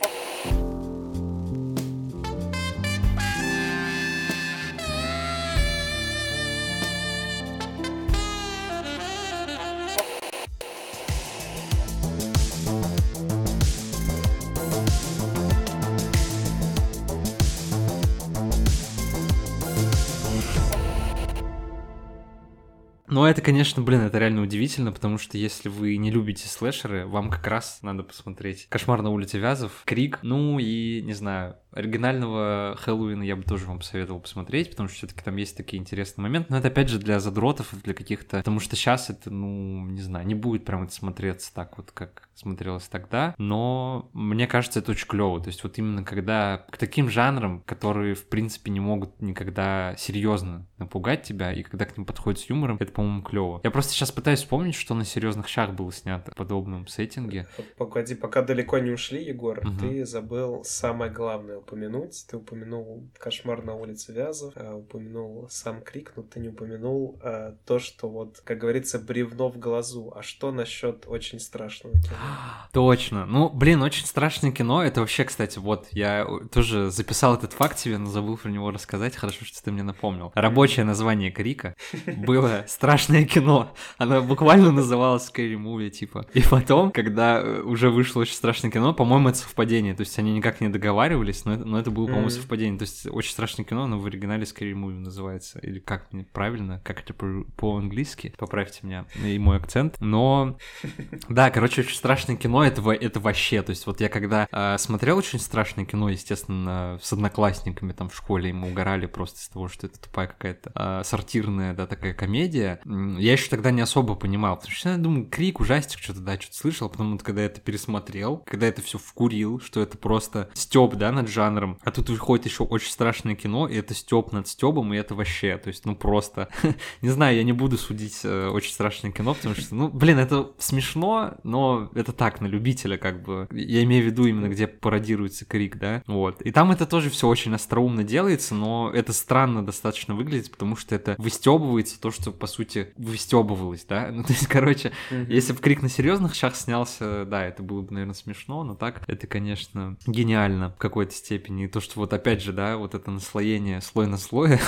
[23.22, 27.30] Ну, это, конечно, блин, это реально удивительно, потому что если вы не любите слэшеры, вам
[27.30, 33.24] как раз надо посмотреть «Кошмар на улице Вязов», «Крик», ну и, не знаю, оригинального Хэллоуина
[33.24, 36.48] я бы тоже вам посоветовал посмотреть, потому что все-таки там есть такие интересные моменты.
[36.52, 38.38] Но это опять же для задротов, для каких-то.
[38.38, 42.30] Потому что сейчас это, ну, не знаю, не будет прям это смотреться так вот, как
[42.36, 43.36] смотрелось тогда.
[43.38, 45.40] Но мне кажется, это очень клево.
[45.40, 50.66] То есть, вот именно когда к таким жанрам, которые, в принципе, не могут никогда серьезно
[50.78, 53.62] напугать тебя, и когда к ним подходит с юмором, это, по-моему, клево.
[53.64, 57.48] Я просто сейчас пытаюсь вспомнить, что на серьезных шах было снято в подобном сеттинге.
[57.78, 59.78] Погоди, пока далеко не ушли, Егор, угу.
[59.80, 62.26] ты забыл самое главное упомянуть.
[62.30, 67.56] Ты упомянул «Кошмар на улице Вязов», а, упомянул сам Крик, но ты не упомянул а,
[67.66, 70.14] то, что вот, как говорится, бревно в глазу.
[70.16, 72.16] А что насчет очень страшного кино?
[72.74, 73.26] Точно.
[73.26, 74.84] Ну, блин, очень страшное кино.
[74.84, 79.16] Это вообще, кстати, вот, я тоже записал этот факт себе, но забыл про него рассказать.
[79.16, 80.32] Хорошо, что ты мне напомнил.
[80.36, 83.74] Рабочее название Крика было «Страшное кино».
[83.98, 86.26] Оно буквально называлось Scary Movie, типа.
[86.34, 89.94] И потом, когда э, уже вышло очень страшное кино, по-моему, это совпадение.
[89.94, 92.32] То есть они никак не договаривались, но это, но это было, по-моему, mm-hmm.
[92.32, 92.80] совпадение.
[92.80, 95.60] То есть очень страшное кино, оно в оригинале Scary Movie называется.
[95.60, 98.34] Или как мне правильно, как это по-английски?
[98.38, 99.98] Поправьте меня и мой акцент.
[100.00, 100.58] Но,
[101.30, 103.62] да, короче, очень страшное кино, это, это вообще.
[103.62, 108.16] То есть вот я когда э, смотрел очень страшное кино, естественно, с одноклассниками там в
[108.16, 112.80] школе, мы угорали просто из того, что это тупая какая-то э, сортирная, да, такая комедия.
[112.86, 116.58] Я еще тогда не особо понимал, потому что я думаю, крик, ужастик, что-то, да, что-то
[116.58, 120.50] слышал, а потом вот когда я это пересмотрел, когда это все вкурил, что это просто
[120.54, 121.78] стёб, да, над жанром, жанром.
[121.84, 125.58] А тут выходит еще очень страшное кино, и это стёб над стёбом, и это вообще,
[125.58, 126.50] то есть, ну просто,
[127.02, 130.52] не знаю, я не буду судить э, очень страшное кино, потому что, ну, блин, это
[130.60, 133.48] смешно, но это так, на любителя, как бы.
[133.52, 136.42] Я имею в виду именно, где пародируется крик, да, вот.
[136.42, 140.94] И там это тоже все очень остроумно делается, но это странно достаточно выглядит, потому что
[140.94, 144.10] это выстебывается то, что, по сути, выстебывалось, да.
[144.22, 147.92] Ну, то есть, короче, если бы крик на серьезных шах снялся, да, это было бы,
[147.92, 151.64] наверное, смешно, но так это, конечно, гениально в какой-то степени степени.
[151.64, 154.60] И то, что вот опять же, да, вот это наслоение слой на слое,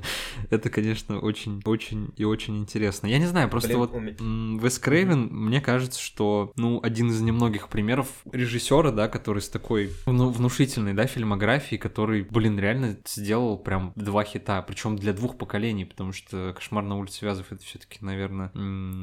[0.50, 3.08] это, конечно, очень, очень и очень интересно.
[3.08, 4.16] Я не знаю, просто Блин, вот уме...
[4.60, 9.90] Вес Крейвен, мне кажется, что, ну, один из немногих примеров режиссера, да, который с такой
[10.06, 15.84] ну, внушительной, да, фильмографией, который, блин, реально сделал прям два хита, причем для двух поколений,
[15.84, 18.52] потому что «Кошмар на улице Вязов» это все таки наверное,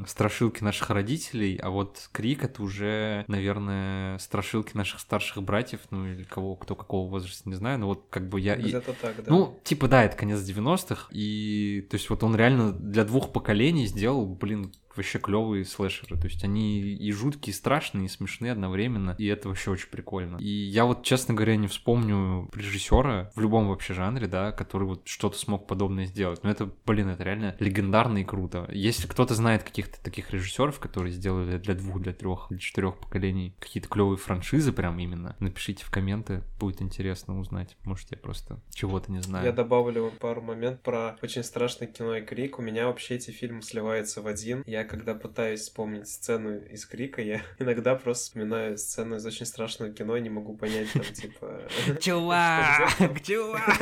[0.06, 6.22] страшилки наших родителей, а вот «Крик» это уже, наверное, страшилки наших старших братьев, ну, или
[6.22, 8.54] кого, кто какого возрасте, не знаю, но вот как бы я...
[8.54, 9.30] Это так, да.
[9.30, 13.86] Ну, типа, да, это конец 90-х, и, то есть, вот он реально для двух поколений
[13.86, 16.16] сделал, блин, вообще клевые слэшеры.
[16.16, 19.14] То есть они и жуткие, и страшные, и смешные одновременно.
[19.18, 20.36] И это вообще очень прикольно.
[20.36, 25.06] И я вот, честно говоря, не вспомню режиссера в любом вообще жанре, да, который вот
[25.06, 26.42] что-то смог подобное сделать.
[26.42, 28.68] Но это, блин, это реально легендарно и круто.
[28.72, 33.54] Если кто-то знает каких-то таких режиссеров, которые сделали для двух, для трех, для четырех поколений
[33.58, 37.76] какие-то клевые франшизы, прям именно, напишите в комменты, будет интересно узнать.
[37.84, 39.46] Может, я просто чего-то не знаю.
[39.46, 42.58] Я добавлю пару моментов про очень страшное кино и крик.
[42.58, 44.62] У меня вообще эти фильмы сливаются в один.
[44.66, 49.92] Я когда пытаюсь вспомнить сцену из Крика, я иногда просто вспоминаю сцену из очень страшного
[49.92, 51.60] кино и не могу понять, там, типа...
[52.00, 52.90] Чувак!
[53.22, 53.78] Чувак!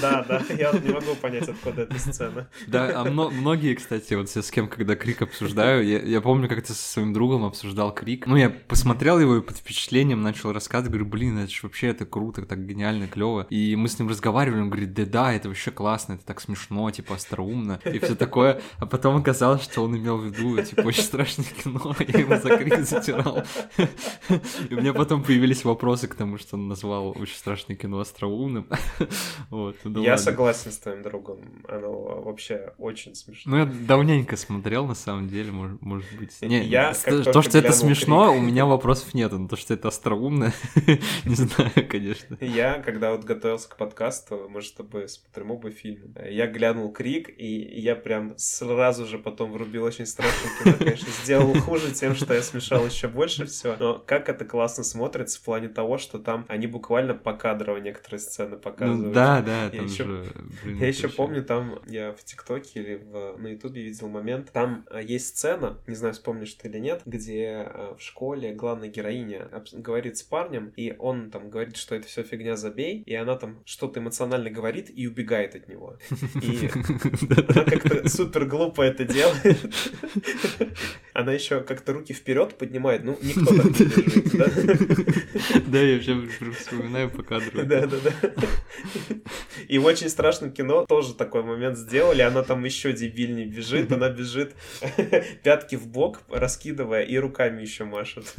[0.00, 2.48] Да, да, я не могу понять, откуда эта сцена.
[2.68, 6.92] Да, а многие, кстати, вот я с кем, когда Крик обсуждаю, я помню, как-то со
[6.92, 8.26] своим другом обсуждал Крик.
[8.26, 12.06] Ну, я посмотрел его и под впечатлением начал рассказывать, говорю, блин, это же вообще это
[12.06, 13.46] круто, так гениально, клево.
[13.50, 16.88] И мы с ним разговаривали, он говорит, да, да, это вообще классно, это так смешно,
[16.92, 18.60] типа остроумно и все такое.
[18.78, 22.56] А потом казалось, что он имел в виду, типа, очень страшное кино, я ему за
[22.56, 23.44] крик затирал.
[24.68, 28.66] И у меня потом появились вопросы к тому, что он назвал очень страшное кино остроумным.
[29.50, 33.52] Вот, ну, я согласен с твоим другом, оно вообще очень смешно.
[33.52, 36.40] Ну, я давненько смотрел, на самом деле, может, может быть.
[36.42, 38.42] Не, я, то, что это смешно, крик...
[38.42, 40.52] у меня вопросов нет, но то, что это остроумно,
[41.24, 42.38] не знаю, конечно.
[42.40, 47.30] Я, когда вот готовился к подкасту, мы с тобой смотрим оба фильма, я глянул «Крик»,
[47.36, 52.34] и я прям сразу же потом врубил очень страшное кино, конечно, сделал хуже тем, что
[52.34, 53.76] я смешал еще больше все.
[53.78, 58.56] Но как это классно смотрится в плане того, что там они буквально покадрово некоторые сцены
[58.56, 59.08] показывают.
[59.08, 60.24] Ну, да, да, я еще, же,
[60.64, 64.86] блин, Я еще помню, там я в ТикТоке или в, на Ютубе видел момент, там
[64.90, 69.48] а, есть сцена, не знаю, вспомнишь ты или нет, где а, в школе главная героиня
[69.72, 73.62] говорит с парнем, и он там говорит, что это все фигня, забей, и она там
[73.64, 75.96] что-то эмоционально говорит и убегает от него.
[76.42, 76.70] И
[77.30, 79.58] она как-то супер глупо это делает.
[81.14, 83.04] Она еще как-то руки вперед поднимает.
[83.04, 85.60] Ну, никто так не бежит, да?
[85.66, 87.64] Да, я вообще вспоминаю по кадру.
[87.64, 88.32] Да, да, да.
[89.68, 92.22] И в очень страшном кино тоже такой момент сделали.
[92.22, 93.92] Она там еще дебильнее бежит.
[93.92, 94.54] Она бежит
[95.42, 98.34] пятки в бок, раскидывая, и руками еще машет.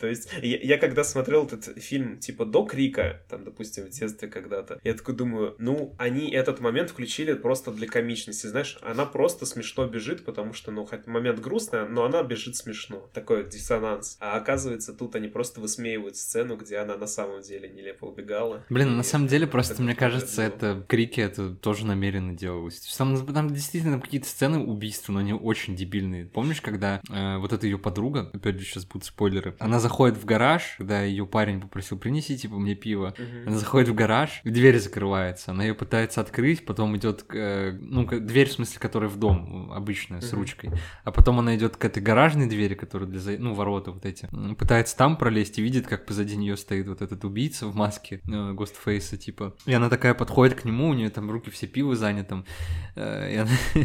[0.00, 4.28] То есть, я, я когда смотрел этот фильм, типа, до Крика, там, допустим, в детстве
[4.28, 8.46] когда-то, я такой думаю, ну, они этот момент включили просто для комичности.
[8.46, 13.08] Знаешь, она просто смешно бежит, потому что, ну, хоть момент грустный, но она бежит смешно.
[13.14, 14.16] Такой диссонанс.
[14.20, 18.64] А оказывается, тут они просто высмеивают сцену, где она на самом деле нелепо убегала.
[18.68, 22.80] Блин, на самом деле, просто мне кажется, это крики, это тоже намеренно делалось.
[22.98, 26.26] Там, там действительно какие-то сцены убийства, но они очень дебильные.
[26.26, 30.24] Помнишь, когда э, вот эта ее подруга, опять же, сейчас будут спойлеры, она заходит в
[30.24, 33.14] гараж, когда ее парень попросил принести, типа, мне пиво.
[33.16, 33.48] Угу.
[33.48, 38.48] Она заходит в гараж, дверь закрывается, она ее пытается открыть, потом идет, э, ну, дверь,
[38.48, 40.70] в смысле, которая в дом, обычная, с ручкой.
[41.04, 44.28] А потом она идет к этой гаражной двери, которая для, ну, ворота вот эти,
[44.58, 48.52] пытается там пролезть и видит, как позади нее стоит вот этот убийца в маске э,
[48.52, 49.54] Гостфейса, типа.
[49.66, 52.44] И она такая подходит к нему, у нее там руки все пиво заняты,
[52.96, 53.50] э, и она,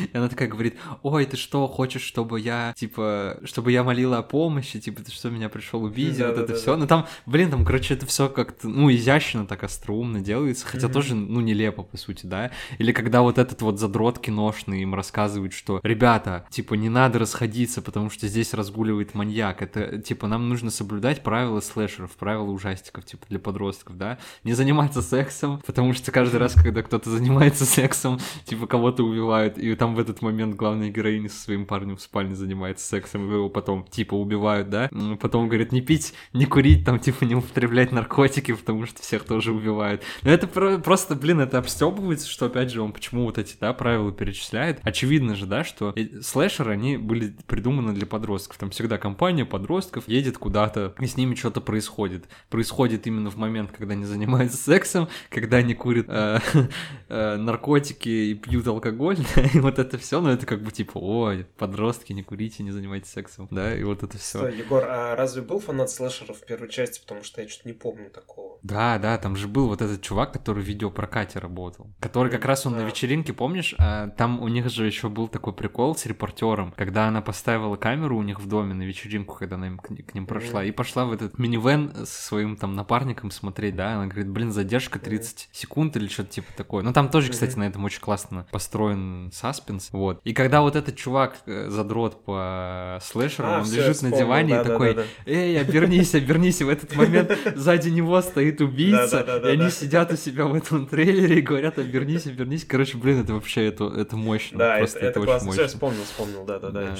[0.00, 4.22] и она такая говорит, ой, ты что, хочешь, чтобы я, типа, чтобы я молила о
[4.22, 6.72] помощи, типа, ты что, меня пришел убить, да, вот да, это да, все.
[6.72, 6.76] Да.
[6.78, 10.92] Ну там, блин, там, короче, это все как-то, ну, изящно, так остроумно делается, хотя mm-hmm.
[10.92, 12.50] тоже, ну, нелепо, по сути, да.
[12.78, 17.82] Или когда вот этот вот задрот киношный им рассказывает, что, ребята, типа, не надо расходиться,
[17.82, 19.62] потому что здесь разгуливает маньяк.
[19.62, 24.18] Это, типа, нам нужно соблюдать правила слэшеров, правила ужастиков, типа, для подростков, да.
[24.44, 29.74] Не заниматься сексом, потому что каждый раз, когда кто-то занимается сексом, типа, кого-то убивают, и
[29.74, 33.48] там в этот момент главная героиня со своим парнем в спальне занимается сексом, и его
[33.48, 34.90] потом, типа, убивают, да.
[35.20, 39.52] Потом говорит, не пить, не курить, там, типа, не употреблять наркотики, потому что всех тоже
[39.52, 40.02] убивают.
[40.22, 40.46] Но это
[40.78, 44.80] просто, блин, это обстебывается, что, опять же, он почему вот эти, да, правила перечисляет.
[44.82, 48.58] Очевидно же, да, что слэшеры, они были придуманы для подростков.
[48.58, 52.26] Там всегда компания подростков едет куда-то, и с ними что-то происходит.
[52.50, 56.38] Происходит именно в момент, когда они занимаются сексом, когда они курят э,
[57.08, 60.98] э, наркотики и пьют алкоголь, да, и вот это все, но это как бы типа,
[60.98, 64.38] ой, подростки, не курите, не занимайтесь сексом, да, и вот это все.
[64.38, 67.74] Стой, Егор, а разве был фанат слэшеров в первой части, потому что я что-то не
[67.74, 68.58] помню такого?
[68.62, 72.66] Да, да, там же был вот этот чувак, который в видеопрокате работал, который как раз
[72.66, 72.80] он да.
[72.80, 77.08] на вечеринке, помнишь, а, там у них же еще был такой прикол с репортером, когда
[77.08, 80.26] она поставила камеру у них в доме на вечеринку, когда она им к, к ним
[80.26, 80.68] прошла, mm-hmm.
[80.68, 84.98] и пошла в этот минивэн со своим там напарником смотреть, да, она говорит, блин, задержка
[84.98, 85.48] 30 mm-hmm.
[85.52, 86.84] секунд или что-то типа такое.
[86.84, 87.58] Ну там тоже, кстати, mm-hmm.
[87.60, 90.20] на этом очень классно построен саспенс, вот.
[90.24, 94.54] И когда вот этот чувак э, задрот по слэшеру, а, он все, лежит на диване
[94.56, 95.32] да, и да, такой, да, да.
[95.32, 100.16] эй, обернись, обернись, и в этот момент сзади него стоит убийца, и они сидят у
[100.16, 102.66] себя в этом трейлере и говорят, обернись, обернись.
[102.66, 104.58] Короче, блин, это вообще, это, это мощно.
[104.58, 105.52] Да, это, это, очень классно.
[105.52, 106.96] Все, вспомнил, вспомнил, да-да-да.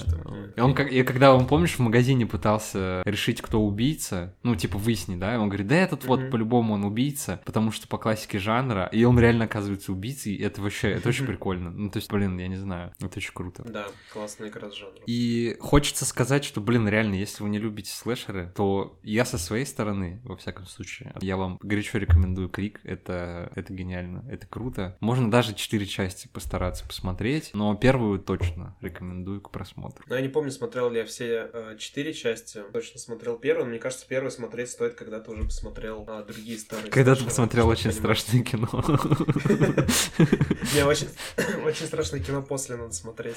[0.57, 4.79] И он как, и когда он, помнишь, в магазине пытался решить, кто убийца, ну, типа,
[4.79, 8.89] выяснить, да, он говорит, да этот вот по-любому он убийца, потому что по классике жанра,
[8.93, 11.71] и он реально оказывается убийцей, и это вообще, это очень прикольно.
[11.71, 13.65] Ну, то есть, блин, я не знаю, это очень круто.
[13.67, 15.03] Да, классная игра с жанром.
[15.07, 19.67] И хочется сказать, что, блин, реально, если вы не любите слэшеры, то я со своей
[19.67, 24.97] стороны, во всяком случае, я вам горячо рекомендую Крик, это, это гениально, это круто.
[25.01, 30.05] Можно даже четыре части постараться посмотреть, но первую точно рекомендую к просмотру.
[30.09, 33.79] Ну, я не помню, смотрел ли я все э, четыре части, точно смотрел первую, мне
[33.79, 36.91] кажется, первую смотреть стоит, когда ты уже посмотрел а, другие старые.
[36.91, 38.69] Когда ты посмотрел очень страшное кино.
[40.75, 40.85] Не,
[41.65, 43.37] очень страшное кино после надо смотреть.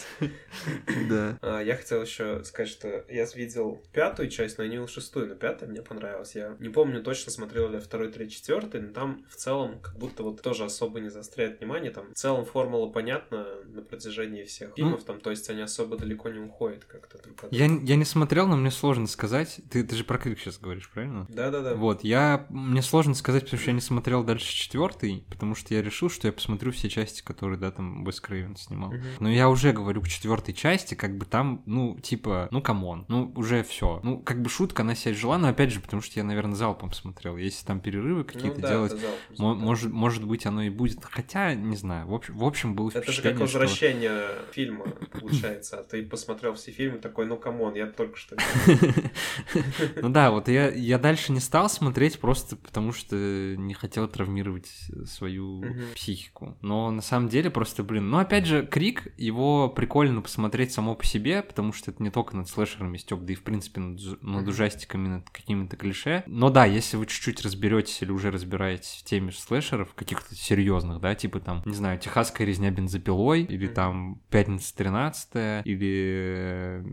[1.08, 1.38] Да.
[1.44, 5.28] А, я хотел еще сказать, что я видел пятую часть, но я не видел шестую,
[5.28, 6.34] но пятая мне понравилась.
[6.34, 9.96] Я не помню точно, смотрел ли я второй, третий, четвертый, но там в целом как
[10.00, 11.92] будто вот тоже особо не заостряет внимание.
[11.92, 15.62] Там в целом формула понятна на протяжении продолжение всех фильмов, ну, там, то есть они
[15.62, 19.60] особо далеко не уходят как-то от Я, я не смотрел, но мне сложно сказать.
[19.70, 21.26] Ты, ты же про крик сейчас говоришь, правильно?
[21.30, 21.76] Да-да-да.
[21.76, 22.46] Вот, я...
[22.50, 26.28] Мне сложно сказать, потому что я не смотрел дальше четвертый, потому что я решил, что
[26.28, 28.90] я посмотрю все части, которые, да, там Уэс Крейвен снимал.
[28.90, 29.00] Угу.
[29.20, 33.06] Но я уже говорю к четвертой части, как бы там, ну, типа, ну, come on,
[33.08, 34.00] ну, уже все.
[34.04, 36.94] Ну, как бы шутка, она себя изжила, но опять же, потому что я, наверное, залпом
[36.94, 37.38] смотрел.
[37.38, 38.94] Если там перерывы какие-то ну, да, делать,
[39.38, 41.04] может, может быть, оно и будет.
[41.04, 44.29] Хотя, не знаю, в общем, в общем было Это же как возвращение что...
[44.52, 44.86] фильма,
[45.20, 45.80] получается.
[45.80, 48.36] А ты посмотрел все фильмы, такой, ну, come on, я только что...
[50.02, 54.70] Ну да, вот я, я дальше не стал смотреть просто потому, что не хотел травмировать
[55.06, 55.64] свою
[55.96, 56.58] психику.
[56.62, 61.06] Но на самом деле просто, блин, ну опять же, Крик, его прикольно посмотреть само по
[61.06, 64.48] себе, потому что это не только над слэшерами стёб, да и в принципе над, над
[64.48, 66.24] ужастиками, над какими-то клише.
[66.28, 71.16] Но да, если вы чуть-чуть разберетесь или уже разбираетесь в теме слэшеров, каких-то серьезных, да,
[71.16, 76.84] типа там, не знаю, Техасская резня бензопилой, или там Пятница 13 или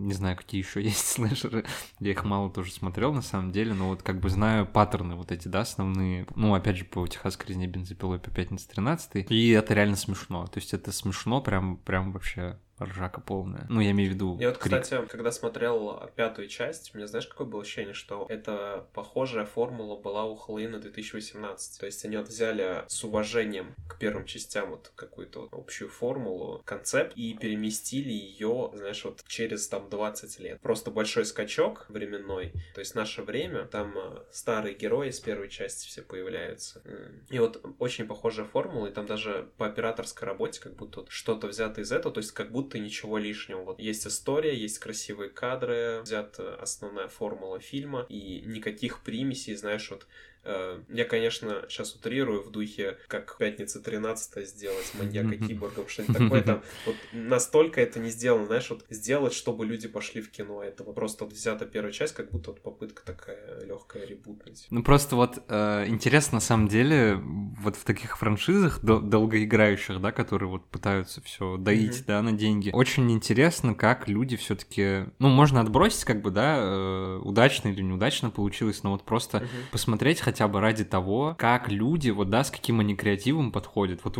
[0.00, 1.64] не знаю, какие еще есть слэшеры.
[1.98, 5.32] Я их мало тоже смотрел на самом деле, но вот как бы знаю паттерны вот
[5.32, 6.26] эти, да, основные.
[6.34, 10.46] Ну, опять же, по Техасской резне бензопилой по Пятнице 13 И это реально смешно.
[10.46, 13.66] То есть это смешно прям, прям вообще ржака полная.
[13.68, 14.38] Ну, я имею в виду.
[14.40, 14.82] Я вот, крик.
[14.82, 20.24] кстати, когда смотрел пятую часть, мне знаешь, какое было ощущение, что это похожая формула была
[20.24, 21.80] у Хэллоуина 2018.
[21.80, 26.62] То есть они вот взяли с уважением к первым частям вот какую-то вот общую формулу,
[26.64, 30.60] концепт, и переместили ее, знаешь, вот через там 20 лет.
[30.60, 32.52] Просто большой скачок временной.
[32.74, 36.82] То есть наше время, там э, старые герои с первой части все появляются.
[37.28, 41.80] И вот очень похожая формула, и там даже по операторской работе как будто что-то взято
[41.80, 43.62] из этого, то есть как будто будто ничего лишнего.
[43.64, 50.06] Вот есть история, есть красивые кадры, взята основная формула фильма, и никаких примесей, знаешь, вот
[50.44, 56.62] я, конечно, сейчас утрирую в духе, как «Пятница 13 сделать маньяка киборгом, что-нибудь такое там.
[56.86, 60.62] Вот настолько это не сделано, знаешь, вот сделать, чтобы люди пошли в кино.
[60.62, 64.66] Это просто вот взята первая часть, как будто вот попытка такая легкая ребутнуть.
[64.70, 67.20] Ну просто вот э, интересно на самом деле
[67.60, 72.06] вот в таких франшизах дол- долгоиграющих, да, которые вот пытаются все доить, mm-hmm.
[72.06, 72.70] да, на деньги.
[72.72, 78.30] Очень интересно, как люди все-таки, ну можно отбросить как бы, да, э, удачно или неудачно
[78.30, 79.70] получилось, но вот просто mm-hmm.
[79.72, 84.00] посмотреть хотя бы ради того, как люди, вот да, с каким они креативом подходят.
[84.04, 84.14] Вот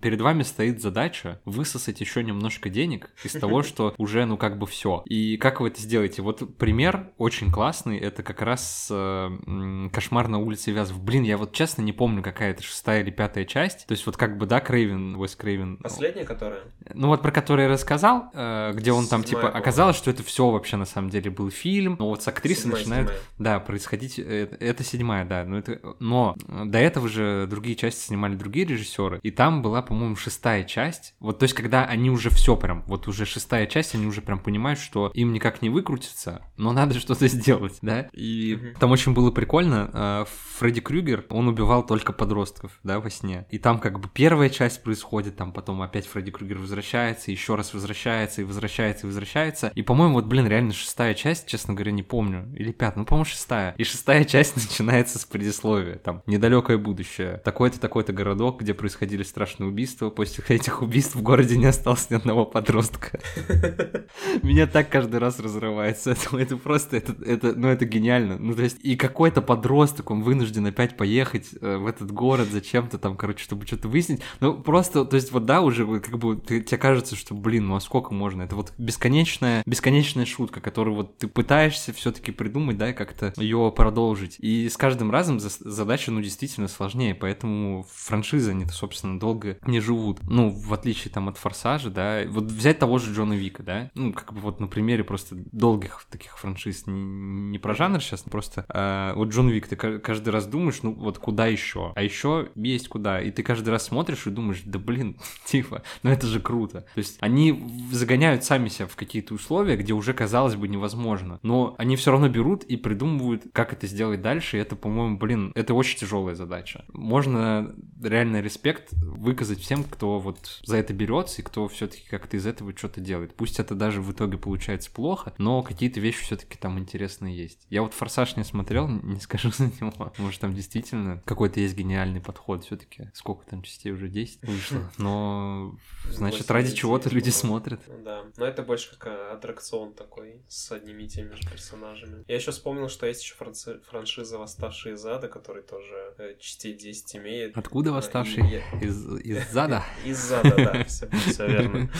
[0.00, 4.66] перед вами стоит задача высосать еще немножко денег из того, что уже, ну, как бы
[4.66, 5.04] все.
[5.06, 6.22] И как вы это сделаете?
[6.22, 11.00] Вот пример очень классный, это как раз э, «Кошмар на улице Вязов».
[11.00, 13.86] Блин, я вот честно не помню, какая это шестая или пятая часть.
[13.86, 15.76] То есть вот как бы, да, Крейвен, Уэс Крейвен.
[15.76, 16.62] Последняя, которая?
[16.92, 20.50] Ну вот про которую я рассказал, э, где он там, типа, оказалось, что это все
[20.50, 24.82] вообще на самом деле был фильм, но вот с актрисой начинает, да, происходить, э, это
[24.82, 25.80] седьмая, да, но, это...
[26.00, 31.14] но до этого же другие части снимали другие режиссеры, и там была, по-моему, шестая часть.
[31.20, 34.38] Вот, то есть, когда они уже все прям, вот уже шестая часть, они уже прям
[34.38, 38.08] понимают, что им никак не выкрутиться, но надо что-то сделать, да.
[38.12, 38.78] И mm-hmm.
[38.78, 39.90] там очень было прикольно.
[39.92, 40.24] А,
[40.58, 43.46] Фредди Крюгер, он убивал только подростков, да, во сне.
[43.50, 47.74] И там как бы первая часть происходит, там потом опять Фредди Крюгер возвращается, еще раз
[47.74, 49.72] возвращается, и возвращается, и возвращается.
[49.74, 52.52] И, по-моему, вот, блин, реально шестая часть, честно говоря, не помню.
[52.56, 53.74] Или пятая, ну, по-моему, шестая.
[53.78, 59.68] И шестая часть начинается с предисловие, там, недалекое будущее, такой-то, такой-то городок, где происходили страшные
[59.68, 63.18] убийства, после этих убийств в городе не осталось ни одного подростка.
[64.44, 68.78] Меня так каждый раз разрывается, это, просто, это, это, ну, это гениально, ну, то есть,
[68.84, 73.66] и какой-то подросток, он вынужден опять поехать э, в этот город зачем-то там, короче, чтобы
[73.66, 77.66] что-то выяснить, ну, просто, то есть, вот, да, уже как бы тебе кажется, что, блин,
[77.66, 82.78] ну, а сколько можно, это вот бесконечная, бесконечная шутка, которую вот ты пытаешься все-таки придумать,
[82.78, 88.50] да, и как-то ее продолжить, и с каждым разом задача, ну, действительно сложнее, поэтому франшизы,
[88.50, 90.20] они, собственно, долго не живут.
[90.22, 94.12] Ну, в отличие там от Форсажа, да, вот взять того же Джона Вика, да, ну,
[94.12, 99.14] как бы вот на примере просто долгих таких франшиз, не, про жанр сейчас, просто а,
[99.14, 101.92] вот Джон Вик, ты каждый раз думаешь, ну, вот куда еще?
[101.94, 106.10] А еще есть куда, и ты каждый раз смотришь и думаешь, да блин, типа, ну
[106.10, 106.82] это же круто.
[106.94, 111.74] То есть они загоняют сами себя в какие-то условия, где уже, казалось бы, невозможно, но
[111.78, 115.74] они все равно берут и придумывают, как это сделать дальше, и это, по-моему, блин, это
[115.74, 116.84] очень тяжелая задача.
[116.92, 122.46] Можно реально респект выказать всем, кто вот за это берется и кто все-таки как-то из
[122.46, 123.34] этого что-то делает.
[123.34, 127.66] Пусть это даже в итоге получается плохо, но какие-то вещи все-таки там интересные есть.
[127.70, 130.12] Я вот Форсаж не смотрел, не скажу за него.
[130.18, 132.64] Может, там действительно какой-то есть гениальный подход.
[132.64, 134.90] Все-таки сколько там частей уже 10 вышло.
[134.98, 135.76] Но
[136.10, 137.80] значит, ради чего-то люди смотрят.
[138.04, 142.24] Да, но это больше как аттракцион такой с одними и теми же персонажами.
[142.28, 147.16] Я еще вспомнил, что есть еще франшиза «Восставшие из ада», который тоже э, частей 10
[147.16, 147.56] имеет.
[147.56, 149.84] Откуда восставший из, из зада.
[150.04, 151.90] Из зада, да, все, все верно.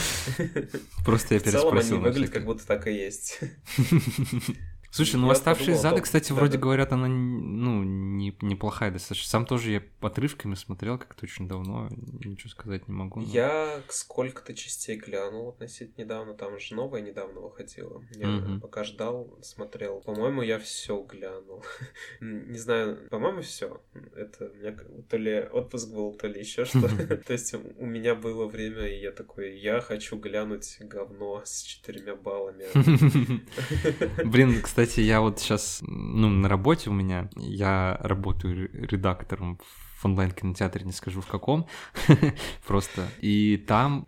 [1.04, 1.70] Просто я переспросил.
[1.70, 3.40] В целом они выглядят, как будто так и есть.
[4.94, 6.58] Слушай, ну «Оставшие зады», кстати, да, вроде да.
[6.58, 9.28] говорят, она ну, не, неплохая достаточно.
[9.28, 11.88] Сам тоже я отрывками смотрел как-то очень давно,
[12.24, 13.20] ничего сказать не могу.
[13.20, 13.26] Но...
[13.26, 18.04] Я сколько-то частей глянул относительно недавно, там же новая недавно выходила.
[18.12, 18.60] Я угу.
[18.60, 20.00] пока ждал, смотрел.
[20.00, 21.64] По-моему, я все глянул.
[22.20, 23.80] не знаю, по-моему, все.
[24.14, 24.76] Это у меня
[25.08, 26.88] то ли отпуск был, то ли еще что.
[27.26, 32.14] То есть у меня было время, и я такой, я хочу глянуть говно с четырьмя
[32.14, 32.66] баллами.
[34.24, 39.58] Блин, кстати, кстати, я вот сейчас, ну, на работе у меня, я работаю редактором
[39.94, 41.66] в онлайн-кинотеатре, не скажу в каком,
[42.66, 43.08] просто.
[43.20, 44.04] И там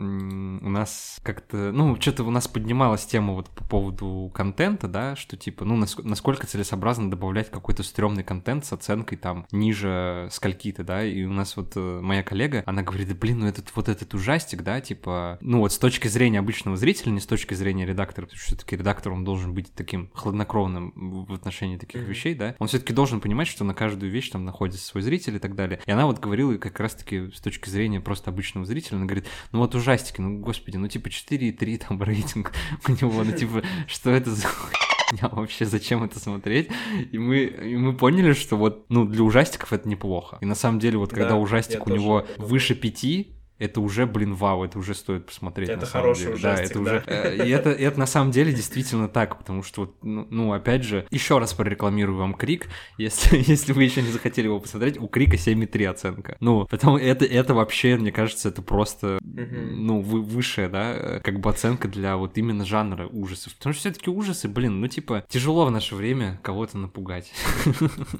[0.61, 5.37] у нас как-то, ну, что-то у нас поднималась тема вот по поводу контента, да, что
[5.37, 11.23] типа, ну, насколько целесообразно добавлять какой-то стрёмный контент с оценкой там ниже скольки-то, да, и
[11.23, 14.63] у нас вот э, моя коллега, она говорит, да, блин, ну этот вот этот ужастик,
[14.63, 18.39] да, типа, ну вот с точки зрения обычного зрителя, не с точки зрения редактора, потому
[18.39, 22.93] что все-таки редактор, он должен быть таким хладнокровным в отношении таких вещей, да, он все-таки
[22.93, 25.76] должен понимать, что на каждую вещь там находится свой зритель и так далее.
[25.85, 29.59] И она вот говорила как раз-таки с точки зрения просто обычного зрителя, она говорит, ну
[29.59, 32.53] вот ужастики, ну господи, ну типа 4,3 там рейтинг
[32.87, 36.69] у него, ну типа, что это за хуйня вообще, зачем это смотреть?
[37.11, 40.37] И мы, и мы поняли, что вот, ну, для ужастиков это неплохо.
[40.41, 44.63] И на самом деле, вот когда ужастик у него выше пяти, это уже, блин, вау,
[44.63, 45.69] это уже стоит посмотреть.
[45.69, 46.35] Это хороший деле.
[46.35, 47.03] ужастик, да, это уже.
[47.07, 50.83] Э, и это, это на самом деле действительно так, потому что вот, ну, ну, опять
[50.83, 55.07] же, еще раз прорекламирую вам Крик, если, если вы еще не захотели его посмотреть, у
[55.07, 56.37] Крика 7,3 оценка.
[56.39, 61.49] Ну, потому это, это вообще, мне кажется, это просто, ну, вы, высшая, да, как бы
[61.49, 63.55] оценка для вот именно жанра ужасов.
[63.55, 67.31] Потому что все-таки ужасы, блин, ну, типа, тяжело в наше время кого-то напугать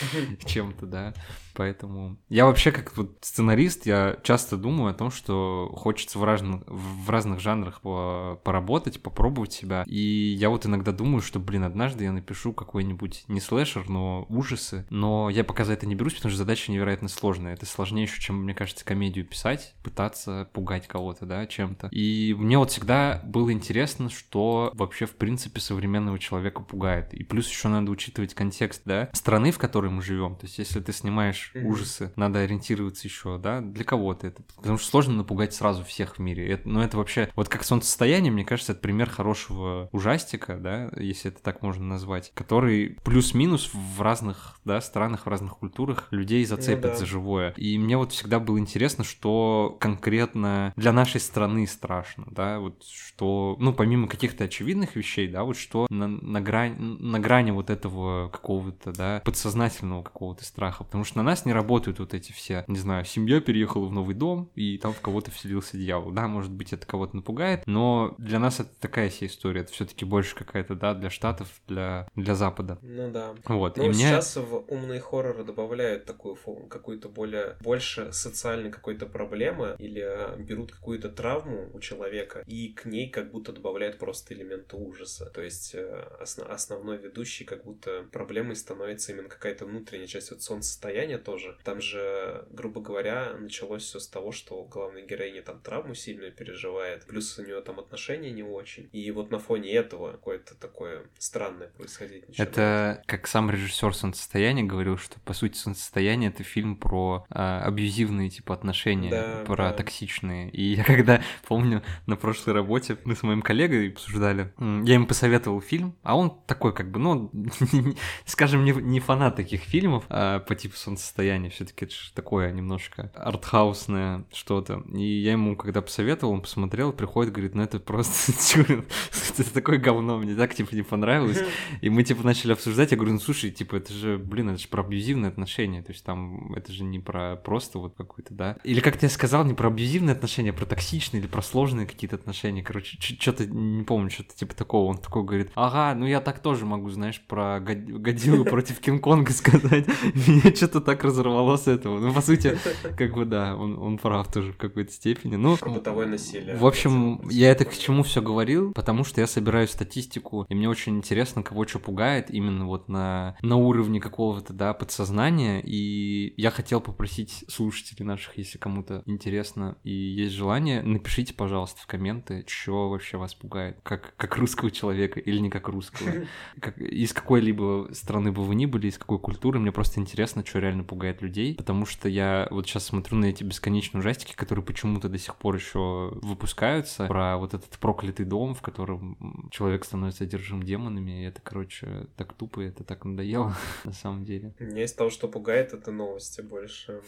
[0.46, 1.14] чем-то, да.
[1.54, 6.62] Поэтому я вообще как вот сценарист, я часто думаю о том, что хочется в разных,
[6.66, 9.84] в разных жанрах поработать, попробовать себя.
[9.86, 14.86] И я вот иногда думаю, что, блин, однажды я напишу какой-нибудь не слэшер, но ужасы.
[14.90, 17.54] Но я пока за это не берусь, потому что задача невероятно сложная.
[17.54, 21.88] Это сложнее еще, чем, мне кажется, комедию писать, пытаться пугать кого-то, да, чем-то.
[21.88, 27.14] И мне вот всегда было интересно, что вообще, в принципе, современного человека пугает.
[27.14, 30.36] И плюс еще надо учитывать контекст, да, страны, в которой мы живем.
[30.36, 31.64] То есть, если ты снимаешь mm-hmm.
[31.64, 34.42] ужасы, надо ориентироваться еще, да, для кого-то это.
[34.56, 36.48] Потому что сложно напугать сразу всех в мире.
[36.48, 41.30] Это, но это вообще, вот как солнцестояние, мне кажется, это пример хорошего ужастика, да, если
[41.30, 46.84] это так можно назвать, который плюс-минус в разных, да, странах, в разных культурах людей зацепит
[46.84, 46.96] ну, да.
[46.96, 47.50] за живое.
[47.56, 53.56] И мне вот всегда было интересно, что конкретно для нашей страны страшно, да, вот что,
[53.58, 58.28] ну, помимо каких-то очевидных вещей, да, вот что на, на, грани, на грани вот этого
[58.28, 62.64] какого-то, да, подсознательного какого-то страха, потому что на нас нас не работают вот эти все,
[62.68, 66.12] не знаю, семья переехала в новый дом, и там в кого-то вселился дьявол.
[66.12, 69.62] Да, может быть, это кого-то напугает, но для нас это такая себе история.
[69.62, 72.78] Это все-таки больше какая-то, да, для Штатов, для, для Запада.
[72.82, 73.34] Ну да.
[73.46, 73.76] Вот.
[73.76, 76.36] Ну, и сейчас в умные хорроры добавляют такую
[76.68, 82.84] какую-то более, больше социальной какой-то проблемы, или а, берут какую-то травму у человека, и к
[82.84, 85.26] ней как будто добавляют просто элементы ужаса.
[85.26, 90.42] То есть э, основ, основной ведущий как будто проблемой становится именно какая-то внутренняя часть вот
[90.42, 91.56] солнцестояния тоже.
[91.64, 97.06] Там же, грубо говоря, началось все с того, что главная героиня там травму сильно переживает,
[97.06, 98.88] плюс у нее там отношения не очень.
[98.92, 102.50] И вот на фоне этого какое-то такое странное происходить начинает.
[102.50, 108.30] Это как сам режиссер солнцестояния говорил, что по сути солнцестояние это фильм про а, абьюзивные
[108.30, 109.72] типа отношения, да, про да.
[109.72, 110.50] токсичные.
[110.50, 115.60] И я когда помню на прошлой работе мы с моим коллегой обсуждали, я ему посоветовал
[115.60, 117.30] фильм, а он такой как бы, ну,
[118.26, 122.50] скажем, не, не фанат таких фильмов а, по типу солнцестояния состояние, все-таки это же такое
[122.50, 124.82] немножко артхаусное что-то.
[124.92, 128.32] И я ему, когда посоветовал, он посмотрел, приходит, говорит, ну это просто
[129.38, 131.40] это такое говно, мне так типа не понравилось.
[131.82, 134.66] И мы типа начали обсуждать, я говорю, ну слушай, типа это же, блин, это же
[134.66, 138.56] про абьюзивные отношения, то есть там это же не про просто вот какой-то, да.
[138.64, 142.16] Или как ты сказал, не про абьюзивные отношения, а про токсичные или про сложные какие-то
[142.16, 144.90] отношения, короче, что-то не помню, что-то типа такого.
[144.90, 149.86] Он такой говорит, ага, ну я так тоже могу, знаешь, про Годзиллу против Кинг-Конга сказать.
[150.26, 151.98] Меня что-то так разорвало с этого.
[151.98, 152.56] Ну, по сути,
[152.96, 155.36] как бы да, он, он прав тоже в какой-то степени.
[155.36, 156.56] Ну, бытовое насилие.
[156.56, 160.68] В общем, я это к чему все говорил, потому что я собираю статистику, и мне
[160.68, 166.50] очень интересно, кого что пугает именно вот на, на уровне какого-то, да, подсознания, и я
[166.50, 172.88] хотел попросить слушателей наших, если кому-то интересно и есть желание, напишите, пожалуйста, в комменты, что
[172.88, 176.10] вообще вас пугает, как, как русского человека или не как русского,
[176.60, 180.58] как, из какой-либо страны бы вы ни были, из какой культуры, мне просто интересно, что
[180.58, 185.08] реально пугает людей, потому что я вот сейчас смотрю на эти бесконечные ужастики, которые почему-то
[185.08, 190.62] до сих пор еще выпускаются, про вот этот проклятый дом, в котором человек становится одержим
[190.62, 194.54] демонами, и это, короче, так тупо, это так надоело на самом деле.
[194.58, 197.00] Мне из того, что пугает, это новости больше.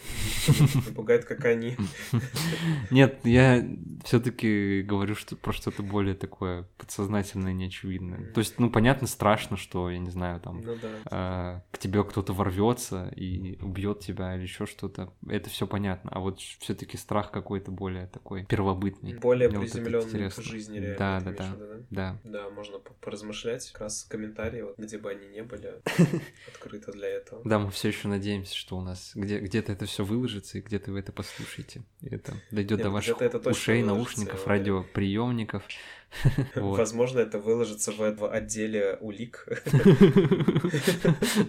[0.95, 1.77] Пугает, как они.
[2.91, 3.67] Нет, я
[4.03, 8.31] все-таки говорю что про что-то более такое подсознательное, неочевидное.
[8.33, 10.75] То есть, ну, понятно, страшно, что, я не знаю, там, ну,
[11.11, 15.13] э, к тебе кто-то ворвется и убьет тебя или еще что-то.
[15.27, 16.09] Это все понятно.
[16.13, 19.13] А вот все-таки страх какой-то более такой первобытный.
[19.17, 20.97] Более приземленный вот к жизни реально.
[20.97, 22.19] Да, да, да, да, да.
[22.23, 23.71] Да, можно поразмышлять.
[23.71, 25.73] Как раз комментарии, вот, где бы они не были,
[26.47, 27.41] открыты для этого.
[27.45, 30.91] Да, мы все еще надеемся, что у нас где- где-то это все выложится, и где-то
[30.91, 31.83] вы это послушаете.
[32.01, 35.63] И это дойдет до ваших ушей, наушников, радиоприемников.
[36.55, 39.47] Возможно, это выложится в отделе улик.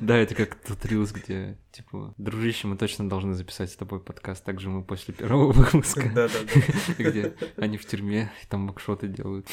[0.00, 4.44] Да, это как тот рилс, где, типа, дружище, мы точно должны записать с тобой подкаст,
[4.44, 6.10] также мы после первого выпуска.
[6.14, 7.02] Да-да-да.
[7.02, 9.46] Где они в тюрьме, там бокшоты делают.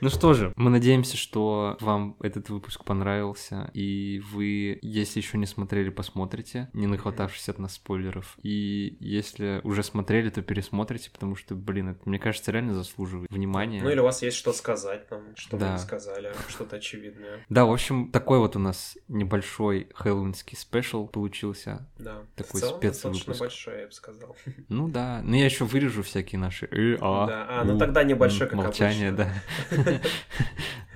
[0.00, 5.46] Ну что же, мы надеемся, что вам этот выпуск понравился, и вы, если еще не
[5.46, 8.36] смотрели, посмотрите, не нахватавшись от нас спойлеров.
[8.42, 13.82] И если уже смотрели, то пересмотрите, потому что, блин, это, мне кажется, реально заслуживает внимания.
[13.82, 15.72] Ну или у вас есть что сказать нам, что да.
[15.72, 17.44] не сказали, что-то очевидное.
[17.48, 21.88] Да, в общем, такой вот у нас небольшой хэллоуинский спешл получился.
[21.98, 23.40] Да, такой в целом спецвыпуск.
[23.40, 24.36] большой, я бы сказал.
[24.68, 28.46] Ну да, но я еще вырежу всякие наши э, а, Да, а, ну тогда небольшой,
[28.48, 29.24] как молчание, обычно.
[29.24, 29.42] да.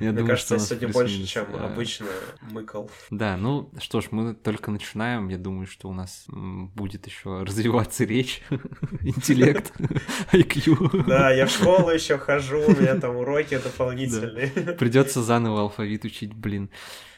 [0.00, 1.66] Я Мне думаю, кажется, что сегодня больше, чем а...
[1.66, 2.06] обычно
[2.50, 2.90] мыкал.
[3.10, 5.28] Да, ну что ж, мы только начинаем.
[5.28, 8.42] Я думаю, что у нас будет еще развиваться речь,
[9.02, 9.72] интеллект,
[10.32, 11.04] IQ.
[11.06, 14.48] Да, я в школу еще хожу, у меня там уроки дополнительные.
[14.78, 16.70] Придется заново алфавит учить, блин.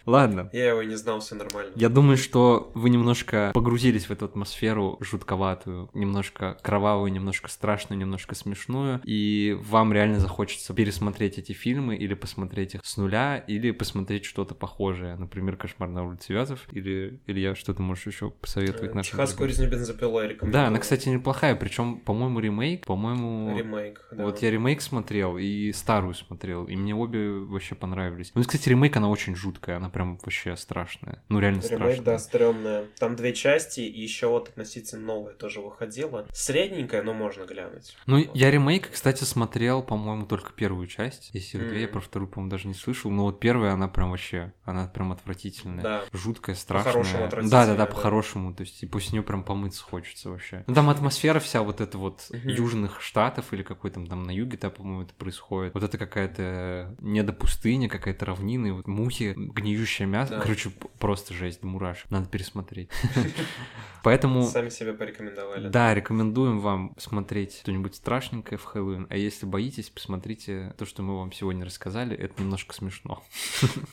[0.07, 0.49] Ладно.
[0.53, 1.73] Я его не знал, все нормально.
[1.75, 8.37] Я думаю, что вы немножко погрузились в эту атмосферу жутковатую, немножко кровавую, немножко страшную, немножко
[8.37, 14.25] смешную, и вам реально захочется пересмотреть эти фильмы или посмотреть их с нуля, или посмотреть
[14.25, 19.13] что-то похожее, например, «Кошмар на улице Вязов», или, или я что-то можешь еще посоветовать нашим
[19.13, 20.53] Техасскую резню бензопилой рекомендую.
[20.53, 23.57] Да, она, кстати, неплохая, причем, по-моему, ремейк, по-моему...
[23.57, 24.25] Ремейк, да.
[24.25, 28.33] Вот я ремейк смотрел и старую смотрел, и мне обе вообще понравились.
[28.35, 31.23] Ну, кстати, ремейк, она очень жуткая, она прям вообще страшная.
[31.29, 32.05] Ну, реально Ремейк, страшная.
[32.05, 32.85] да, стрёмная.
[32.99, 36.27] Там две части, и еще вот относительно новая тоже выходила.
[36.33, 37.97] Средненькая, но можно глянуть.
[38.07, 38.35] Ну, вот.
[38.35, 41.26] я ремейк, кстати, смотрел, по-моему, только первую часть.
[41.33, 41.69] Если mm.
[41.69, 43.11] две, я про вторую, по-моему, даже не слышал.
[43.11, 45.83] Но вот первая, она прям вообще, она прям отвратительная.
[45.83, 46.05] Да.
[46.13, 46.93] Жуткая, страшная.
[47.05, 48.55] По-хорошему Да, да, да, по-хорошему.
[48.55, 50.65] То есть, и после нее прям помыться хочется вообще.
[50.67, 52.49] Ну, там атмосфера вся вот эта вот Мгм.
[52.49, 55.75] южных штатов или какой там там на юге-то, по-моему, это происходит.
[55.75, 60.37] Вот это какая-то недопустыня, какая-то равнина, и вот мухи, гниющее мясо.
[60.37, 60.41] Да.
[60.41, 62.11] Короче, просто жесть, до мурашек.
[62.11, 62.91] Надо пересмотреть.
[64.03, 64.45] Поэтому...
[64.45, 65.69] Сами себя порекомендовали.
[65.69, 69.07] Да, рекомендуем вам смотреть что-нибудь страшненькое в Хэллоуин.
[69.11, 72.17] А если боитесь, посмотрите то, что мы вам сегодня рассказали.
[72.17, 73.23] Это немножко смешно.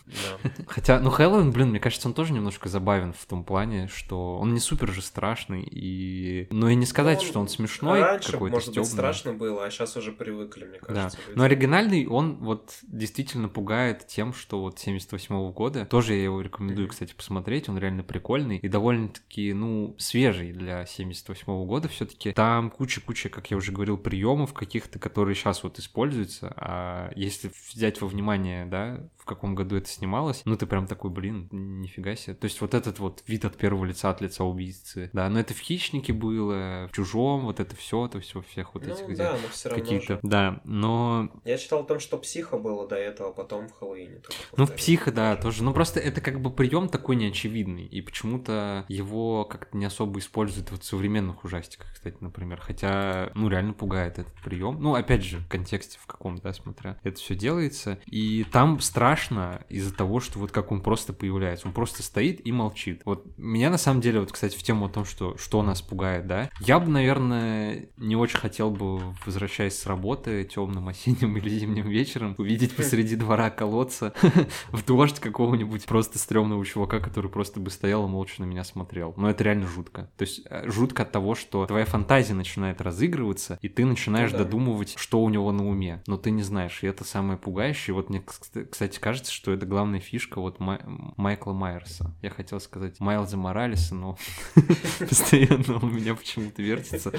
[0.06, 0.52] Да.
[0.68, 4.54] Хотя, ну, Хэллоуин, блин, мне кажется, он тоже немножко забавен в том плане, что он
[4.54, 5.64] не супер же страшный.
[5.70, 6.48] И...
[6.52, 9.72] Но и не сказать, Ну, что он смешной, Раньше, какой-то может быть, страшно было, а
[9.72, 11.18] сейчас уже привыкли, мне Да, кажется.
[11.28, 11.38] люди.
[11.38, 16.88] но оригинальный, он вот действительно пугает тем, что вот 78 года, тоже я его рекомендую,
[16.88, 22.70] кстати, посмотреть, он реально прикольный и довольно-таки, ну, свежий для 78 года все таки Там
[22.70, 28.08] куча-куча, как я уже говорил, приемов каких-то, которые сейчас вот используются, а если взять во
[28.08, 32.36] внимание, да, в каком году это снималось, ну, ты прям такой, блин, нифига себе.
[32.36, 35.54] То есть вот этот вот вид от первого лица, от лица убийцы, да, но это
[35.54, 39.16] в «Хищнике» было, в «Чужом», вот это все, то все всех вот Ну этих, где
[39.16, 40.20] да, но все равно какие-то, же.
[40.24, 44.22] да, но Я читал о том, что психо было до этого, а потом в Хэллоуине.
[44.58, 45.64] Ну, в психо, да, тоже.
[45.64, 47.86] Ну, просто это как бы прием такой неочевидный.
[47.86, 52.60] И почему-то его как-то не особо используют вот в современных ужастиках, кстати, например.
[52.62, 54.78] Хотя, ну, реально пугает этот прием.
[54.82, 56.98] Ну, опять же, в контексте в каком, да, смотря.
[57.04, 58.00] Это все делается.
[58.06, 61.68] И там страшно из-за того, что вот как он просто появляется.
[61.68, 63.02] Он просто стоит и молчит.
[63.06, 66.28] Вот меня на самом деле, вот, кстати, в тему о том, что, что нас пугает,
[66.28, 71.88] да, я бы, наверное, не очень хотел бы, возвращаясь с работы темным осенним или зимним
[71.88, 74.14] вечером, увидеть посреди двора колодца
[74.72, 79.14] в дождь какого-нибудь просто стрёмного чувака, который просто бы стоял и молча на меня смотрел.
[79.18, 80.10] Но это реально жутко.
[80.18, 84.38] То есть э, жутко от того, что твоя фантазия начинает разыгрываться, и ты начинаешь ну,
[84.38, 84.44] да.
[84.44, 86.04] додумывать, что у него на уме.
[86.08, 87.94] Но ты не знаешь, и это самое пугающее.
[87.94, 88.24] Вот мне,
[88.70, 90.80] кстати, кажется, что это главная фишка вот Май...
[91.18, 92.14] Майкла Майерса.
[92.22, 94.18] Я хотел сказать Майлза Моралеса, но
[95.00, 97.12] постоянно у меня почему-то вертится.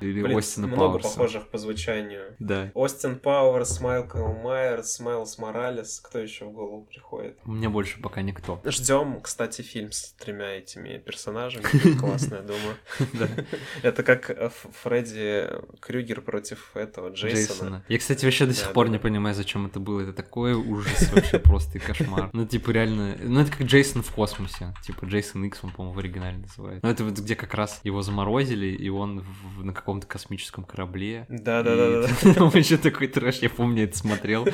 [0.00, 1.08] Или Остина много Пауэрса.
[1.08, 2.34] похожих по звучанию.
[2.38, 2.70] Да.
[2.74, 6.00] Остин Пауэрс, Майкл Майерс, Майлз Моралес.
[6.00, 7.38] Кто еще в голову приходит?
[7.44, 8.60] Мне больше пока никто.
[8.64, 11.64] Ждем, кстати, фильм с тремя этими персонажами.
[11.98, 13.46] Классно, я думаю.
[13.82, 14.50] Это как э,
[14.82, 15.48] Фредди
[15.80, 17.84] Крюгер против этого Джейсона.
[17.88, 20.00] Я, кстати, вообще до сих пор не понимаю, зачем это было.
[20.00, 22.30] Это такой ужас вообще просто и кошмар.
[22.32, 23.16] Ну, типа, реально...
[23.20, 24.74] Ну, это как Джейсон в космосе.
[24.84, 26.86] Типа, Джейсон Икс, он, по-моему, в оригинале называется.
[26.86, 29.24] Ну, это вот где как раз его заморозили, и он
[29.58, 31.26] на каком-то космическом корабле.
[31.28, 32.08] Да-да-да.
[32.34, 34.46] Там еще такой трэш, я помню, это смотрел.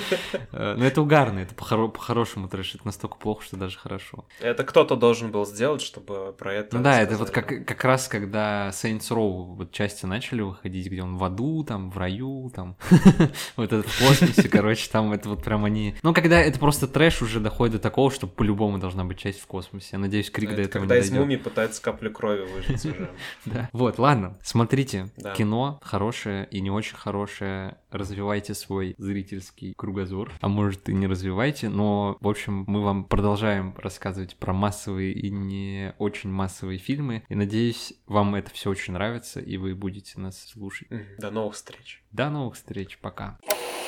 [0.52, 2.76] Э, но это угарно, это по-хорошему трэш.
[2.76, 4.24] Это настолько плохо, что даже хорошо.
[4.40, 8.08] Это кто-то должен был сделать, чтобы про это Ну да, это вот как, как раз,
[8.08, 12.76] когда Saints Row вот части начали выходить, где он в аду, там, в раю, там,
[13.56, 15.94] вот этот в космосе, короче, там это вот прям они...
[16.02, 19.46] Ну, когда это просто трэш уже доходит до такого, что по-любому должна быть часть в
[19.46, 19.88] космосе.
[19.92, 21.04] Я надеюсь, Крик до этого не дойдет.
[21.04, 23.10] Когда из мумии пытается каплю крови выжить уже.
[23.44, 23.68] Да.
[23.72, 30.88] Вот, ладно, смотрите, кино хорошее и не очень хорошее, развивайте свой зрительский кругозор, а может
[30.88, 36.30] и не развивайте, но, в общем, мы вам продолжаем рассказывать про массовые и не очень
[36.30, 40.88] массовые фильмы, и надеюсь, вам это все очень нравится, и вы будете нас слушать.
[41.18, 42.02] До новых встреч.
[42.12, 43.38] До новых встреч, пока.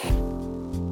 [0.03, 0.90] フッ。